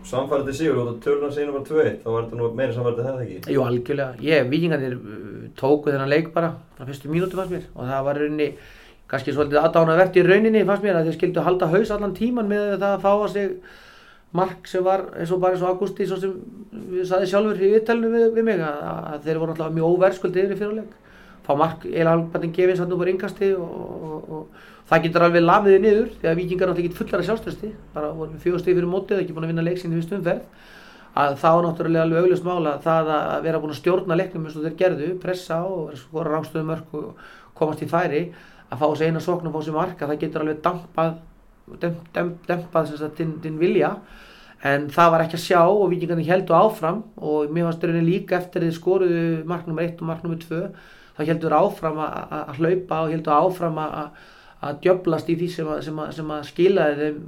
[0.05, 0.79] samfærið sigur.
[0.81, 3.53] Og tölunar seginu bara 2-1, þá var þetta nú meira samfærið en það ekki?
[3.53, 7.69] Jú algjörlega, ég, vikingarnir uh, tóku þennan leik bara frá fyrstu mínútu fannst mér.
[7.75, 8.49] Og það var rauninni
[9.11, 12.77] kannski svolítið aðdánavert í rauninni fannst mér að þeir skildu halda haus allan tíman með
[12.79, 13.57] það að fá að sig
[14.35, 16.35] mark sem var eins og bara eins og Augusti svo sem
[16.91, 20.45] við saði sjálfur í viðtælinu við, við mig að, að þeir voru alltaf mjög óverðskuldið
[20.45, 20.93] yfir fyrirleik.
[21.45, 23.75] Fá mark eða alveg gefið satt nú bara yngasti og,
[24.09, 27.69] og, og það getur alveg lafiðið niður því að vikingar náttúrulega ekki fullar að sjálfströsti
[27.93, 30.65] bara voru fjögustið fyrir mótið ekki búin að vinna leik sín í fyrstu umferð
[31.15, 34.65] að þá náttúrulega alveg augljóst mála það að vera búin að stjórna leiknum eins og
[34.65, 37.23] þeir gerðu, pressa og skora rángstöðu mörg og
[37.57, 38.21] komast í færi
[38.69, 41.15] að fá þessi eina sókn og fá þessi mark að það getur alveg dampað
[41.81, 43.93] demp, demp, dempað sem sagt þinn, þinn vilja
[44.65, 48.39] en það var ekki að sjá og vikingarnir heldur áfram og mér fannst rauninni líka
[48.39, 49.83] eftir þið skoruðu mark nr.
[49.83, 50.39] 1 og mark nr.
[50.41, 50.61] 2
[51.15, 54.23] þá heldur áfram að, hlaupa og heldur áfram að,
[54.81, 57.21] djöblast í því sem að, sem að, sem að skilaði þeim,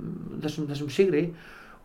[0.45, 1.23] þessum, þessum sigri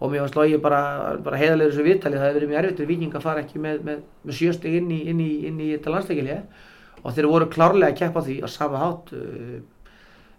[0.02, 0.80] og mér fannst logið bara,
[1.22, 3.82] bara heiðarlegur þessu viðtali það hefur verið mjög erfitt fyrir viking að fara ekki með,
[3.86, 7.92] með, með sjöstig inn í, inn í, inn í þetta landsleikilið og þeir voru klárlega
[7.92, 9.60] að keppa því á sama hátt uh,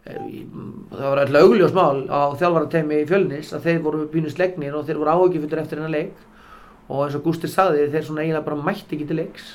[0.04, 4.88] það var alltaf augljós mál á þjálfarateimi í fjölnis að þeir voru pínu slegnir og
[4.88, 6.18] þeir voru áhugifullir eftir hennar leik.
[6.91, 9.54] Og eins og Gústi sagði þeir svona eiginlega bara mætti ekki til leiks.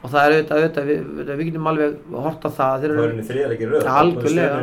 [0.00, 2.84] Og það er auðvitað, auðvitað við, við, getum alveg hort á það.
[2.84, 3.00] Þeir eru
[3.74, 4.62] röð, Algjörlega.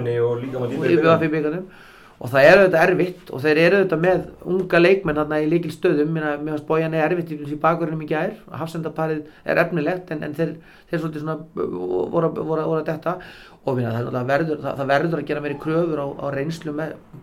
[2.17, 4.23] Og það er auðvitað erfitt og þeir eru auðvitað með
[4.53, 8.32] unga leikmenn þarna í líkil stöðum mér finnst bójan er erfitt í, bakverðinum í gær.
[8.63, 10.55] Hafsendaparið er efnilegt en, en þeir,
[10.89, 13.19] þeir svona voru, voru, voru, voru að detta
[13.68, 16.76] og minna, það, það, verður, það, það verður að gera meiri kröfur á, á reynslu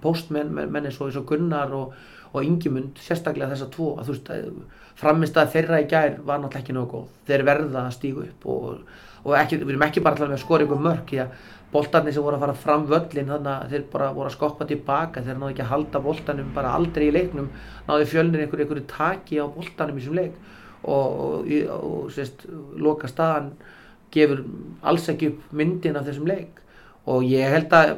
[0.02, 1.94] postmenn menn, eins og, Gunnar og,
[2.34, 3.94] og Ingimund sérstaklega þessa tvo.
[3.98, 4.30] Að þú veist
[5.00, 7.10] framist að þeirra í gær var náttúrulega ekki nógu góð.
[7.30, 10.44] Þeir verða að stígu upp og, og ekki, við erum ekki bara tala með að
[10.44, 11.38] skora ykkur mörk því að
[11.74, 15.22] boltarnir sem voru að fara fram völlin þannig að þeir bara voru að skoppa tilbaka
[15.24, 17.48] þeir náðu ekki að halda boltanum bara aldrei í leiknum
[17.88, 20.36] náðu fjölnir einhverju einhverju taki á boltanum í þessum leik
[20.84, 22.46] og, og sérst,
[22.78, 23.50] loka staðan
[24.14, 24.44] gefur
[24.84, 26.60] alls ekki upp myndin af þessum leik.
[27.10, 27.96] Og ég held að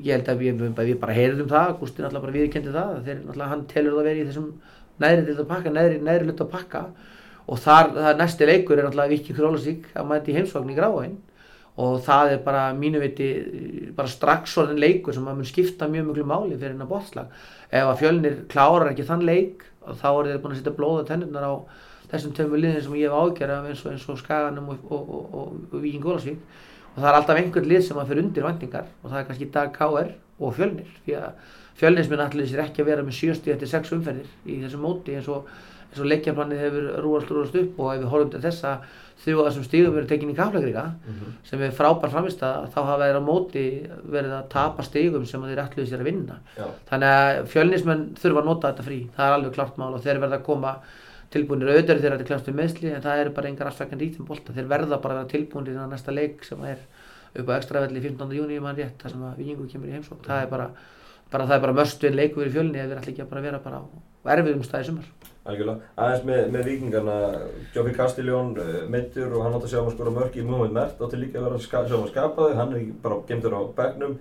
[0.00, 3.48] ég held að við, við bara heyrðum það Gústi náttúrulega bara viðkendi það að náttúrulega
[3.50, 4.52] hann telur það að vera í þessum
[5.00, 6.84] neðri hluta pakka, neðri, neðri hluta pakka.
[7.50, 11.18] Og þar, það næsti leikur er náttúrulega Viki Królasík að mæti heimsvagn í gráin.
[11.80, 13.28] Og það er bara mínu viti
[13.96, 17.30] bara strax orðin leikur sem að mun skipta mjög mjög máli fyrir hennar bóttslag
[17.70, 19.62] ef að fjölnir klárar ekki þann leik
[20.00, 21.52] þá er þeir búin að setja blóða tennurnar á
[22.10, 25.14] þessum töfum liðin sem ég hef ágjörð af eins og, eins og Skaganum og, og,
[25.14, 26.38] og, og Víking Gólasvík
[26.90, 29.50] og það er alltaf einhvern lið sem að fyrir undir vendingar og það er kannski
[29.54, 30.94] dag KR og fjölnir.
[31.04, 34.80] Því að fjölnisminn allir sér ekki að vera með sjösti eftir sex umferðir í þessu
[34.80, 35.46] móti eins og,
[36.06, 38.76] leikjaplanið hefur rúast rúast upp og ef við horfum til þessa
[39.20, 40.84] að þessum stígum eru tekinni í kaflegrika
[41.44, 43.64] sem er frábær framist að þá hafa þeir á móti
[44.06, 46.38] verið að tapa stígum sem þeir ætluðu sér að vinna.
[46.56, 49.00] Já, þannig að fjölnismenn þurfa að nota þetta frí.
[49.16, 50.72] Það er alveg klart mál og þeir verða að koma
[51.34, 54.14] tilbúinir auðvitað þegar þetta er klemst við meðsli en það eru bara engar afsakandi í
[54.16, 56.80] þeim bolta þeir verða bara að vera tilbúinir í næsta leik sem er
[57.38, 58.32] upp á ekstravelli 15.
[58.34, 60.68] júni mann rétt þar sem að vikingu kemur í heimsók það er bara,
[61.30, 63.82] bara, er bara möstuinn leikur í fjölni eða við ætlum ekki að bara vera bara
[63.84, 65.06] á erfiðum stæði sumar.
[65.50, 67.14] Aðeins með, með vikingarna,
[67.74, 70.74] Jófi Castiljón uh, meittur og hann átti að sjá um að skora mörk í Múhammed
[70.76, 74.18] Mert, átti líka að vera að um skapa þau, hann er bara gemdur á begnum.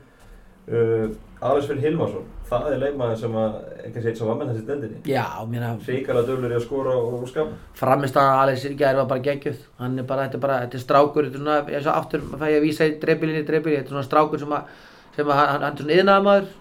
[0.70, 4.66] Uh, Alex Finn Hilmarsson, það er leikmaður sem að, eitthvað sétt sem var með þessi
[4.68, 4.98] dendinni.
[5.08, 7.56] já, mér að Ríkala dölur í að skora og, og skapa.
[7.80, 10.84] framist að í gæri var bara geggjöð hann er bara, þetta er bara, þetta er
[10.84, 13.94] strákur þetta er svona, eins og aftur fæ ég að vísa í dreifbílinni dreifbílinni, þetta
[13.94, 14.74] er svona strákur sem að
[15.16, 16.52] sem að hann, hann er svona yðnaðamaður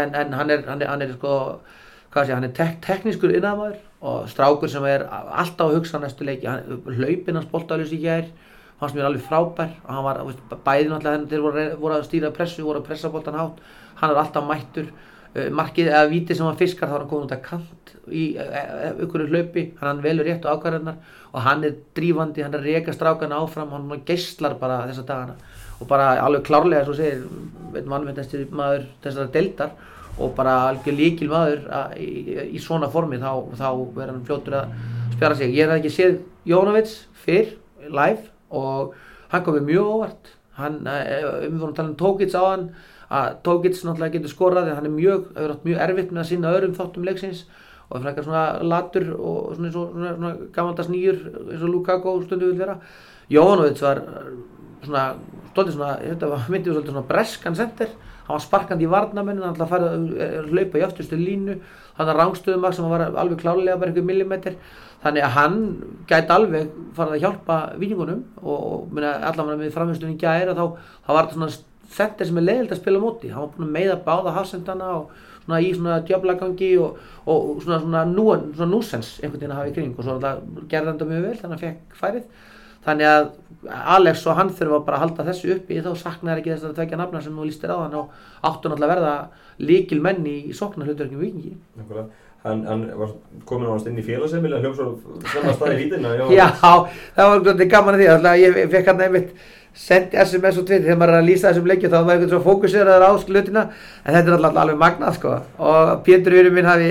[0.00, 1.36] en, en hann er, hann er, hann er sko
[2.14, 3.78] hvað sé, hann er tek, teknískur yðnaðamaður
[4.08, 8.32] og strákur sem er alltaf að hugsa næstu leiki, hann, hlaupin hans boltaðljus í gæri
[8.80, 9.72] fannst mér alveg frábær.
[9.84, 12.88] Og hann var, veist, bæði náttúrulega þegar þeir voru, voru að stýra pressu, voru að
[12.90, 13.64] pressa boltan hátt.
[14.00, 14.92] Hann er alltaf mættur.
[15.34, 18.24] Uh, markið eða víti sem hann fiskar þá er hann komin út að kant í
[19.02, 20.98] ykkur hlaupi, hann velur rétt á ákvarðarnar
[21.32, 25.36] og hann er drífandi, hann er að reka strákana áfram, hann geislar bara þessa dagana
[25.80, 27.24] og bara alveg klárlega og segir,
[27.74, 29.72] veit mannvendastir maður þessara deildar
[30.14, 34.58] og bara algjör líkil maður að, í, í svona formi þá, þá verður hann fljótur
[34.60, 34.76] að
[35.16, 35.56] spjara sig.
[35.56, 37.56] Ég hef ekki séð Jónavits fyrr,
[37.88, 38.94] live og
[39.32, 40.32] hann kom mér mjög óvart.
[40.58, 42.68] Hann, eh, við vorum að tala um Tókits á hann
[43.10, 46.52] að Tókits náttúrulega getur skorað en hann er mjög, átt mjög erfitt með að sinna
[46.54, 47.44] öðrum þáttum leiksins
[47.90, 52.50] og er frækkar svona latur og svona, svona, svona, gamaldags nýjur eins og Lukaku stundu
[52.50, 52.78] vil vera.
[53.30, 54.02] Jóhannovits var
[54.84, 55.04] svona,
[55.52, 57.92] stoltið svona, þetta var myndið svona breskan center.
[58.24, 61.58] Hann var sparkandi í varnamennin, hann ætlaði að fara að hlaupa í öftustu línu
[61.98, 64.56] hann að rángstöðum sem var alveg klálega bara einhver millimetr
[65.04, 65.60] þannig að hann
[66.08, 70.64] gæti alveg farið að hjálpa vikingunum og, allavega með framhengstunni gæri þá,
[71.04, 71.52] þá var þetta svona
[71.94, 73.30] center sem er leiðild að spila móti.
[73.32, 75.12] Hann var búin að meiða báða hafsendana og
[75.44, 79.70] svona í svona djöflagangi og, og svona, svona, nú, svona núsens einhvern veginn að hafa
[79.70, 79.94] í kring.
[79.94, 82.50] Og svo gerði hann þetta mjög vel þannig að hann fekk færið
[82.84, 83.30] þannig að
[83.94, 87.00] Alex og hann þurfa bara að halda þessu uppi þá saknaði ekki þess að tvekja
[87.00, 88.12] nafna sem nú lístir á hann og
[88.44, 89.14] áttu náttúrulega að verða
[89.64, 91.56] líkil menn í sóknar hlutverkjum vikingi.
[92.44, 93.14] Hann, hann var
[93.48, 96.12] komin ánast inn í félagsheimili, hann hljóf svo snemma stað í vítina.
[96.28, 99.30] Já, það var svolítið gaman að því að ég fekk hann einmitt
[99.74, 102.42] sendi SMS og tviti þegar maður er að lýsa þessum leikju þá var einhvern svo
[102.44, 103.62] fókuseraður á slutina
[104.04, 106.90] en þetta er alltaf alveg magnað sko og Pétur Júri minn hafi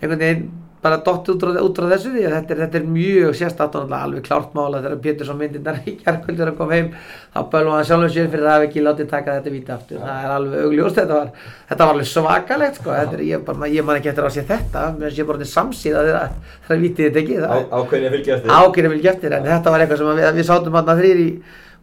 [0.00, 0.46] einhvern veginn
[0.84, 3.94] bara dott út út frá þessu því að þetta er, þetta er mjög sérstátt og
[3.96, 6.90] alveg klárt mála þegar Pétur svo myndindar í kjarkvöldur að koma heim
[7.32, 10.02] þá bölum hann sjálfum sér fyrir að hafa ekki látið taka þetta víti aftur.
[10.04, 11.32] Það er alveg augljóst þetta var,
[11.72, 12.94] þetta var alveg svakalegt sko.
[13.00, 15.54] Þetta er, ég, bara, ég man ekki eftir að sé þetta mér sé bara þetta
[15.56, 17.40] samsíða þegar það er vítið þetta ekki
[17.74, 18.54] Ákveðin að fylgja eftir.
[18.54, 21.28] ákveðin vil geftir en þetta var eitthvað sem við, við sátum hann að þrýr í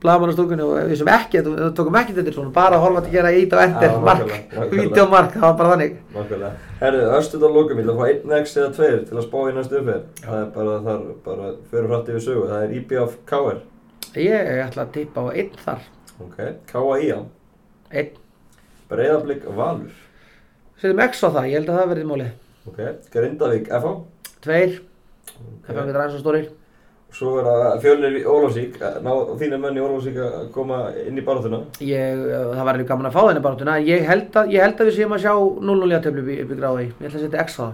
[0.02, 3.32] blagamannastúkunni og við sem ekki, við tókum ekki þetta svona bara horfa til að gera
[3.38, 4.32] ít og ender Já, mark,
[4.74, 6.52] víti og mark, það var bara þannig Nákvæmlega.
[6.82, 9.38] Herru, östuð á lókum, ég ætla að fá einn X eða tveir til að spá
[9.46, 10.06] í næstu umferð.
[10.26, 12.46] Það er bara, það er bara, fyrir hrætt yfir sögu.
[12.50, 13.60] Það er IBF KR.
[14.18, 15.86] ég ætla að tippa á einn þar
[16.22, 16.38] Ok.
[16.72, 17.12] KAI,
[17.92, 18.10] einn,
[18.92, 19.94] Breiðablík Valur.
[20.82, 22.32] setjum x á það, ég held að það verði mólið
[22.72, 22.82] Ok.
[23.14, 23.94] Grindavík FH.
[24.42, 24.80] tveir,
[25.62, 25.70] Ok.
[27.12, 31.24] Svo er það fjölnir í Ólafsvík, ná þínu menn í Ólafsvík að koma inn í
[31.28, 31.60] baráttuna.
[31.84, 34.64] ég, uh, það var alveg gaman að fá þenni barátuna en ég held að, ég
[34.64, 37.44] held að við séum að sjá 0-0 jafntöflu upp í- gráði, ég ætla að setja
[37.44, 37.74] x á það.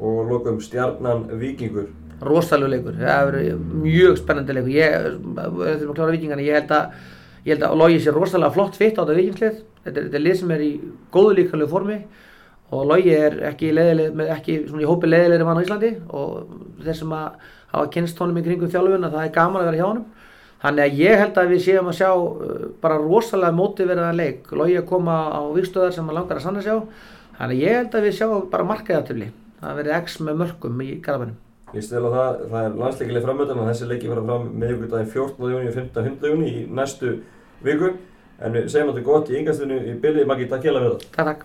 [0.00, 1.90] Og lokum Stjarnan Víkingur.
[2.24, 4.72] rosalegu leikur, það verður mjög spennandi leikur.
[4.74, 5.20] Ég,
[5.60, 6.96] við þurfum að klára vikingana ég held að,
[7.44, 9.54] ég held að Logi sé rosalega flott fitt á þetta vikingslið
[9.84, 10.72] þetta, er- þetta er lið sem er í
[11.12, 12.00] góðu líkalegu formi
[12.72, 16.52] og Logi er ekki, leiðileg, með, ekki í hópi leiðilegri mann á Íslandi og
[16.84, 17.30] þeir sem að
[17.72, 20.06] hafa kynst honum í kringum þjálfuna það er gaman að vera hjá honum
[20.60, 24.80] þannig að ég held að við séum að sjá uh, bara rosalega mótiverðan leik Logi
[24.80, 26.74] að koma á vikstöðar sem að langar að sanna sjá
[27.38, 30.90] þannig að ég held að við sjáum bara markaðatöfli það verði x með mörgum í
[31.04, 31.38] garabænum
[31.70, 35.50] Ég stel á það, það er landsleikileg framöndan og þessi leiki fara fram miðugudaginn 14.
[35.52, 36.08] júni og 15.
[36.08, 36.32] 15.
[36.32, 37.12] júni í næstu
[37.62, 37.92] viku.
[38.42, 41.44] En við segjum að þetta er gott í yngastunni í bylli, Maggi, takk hjá það.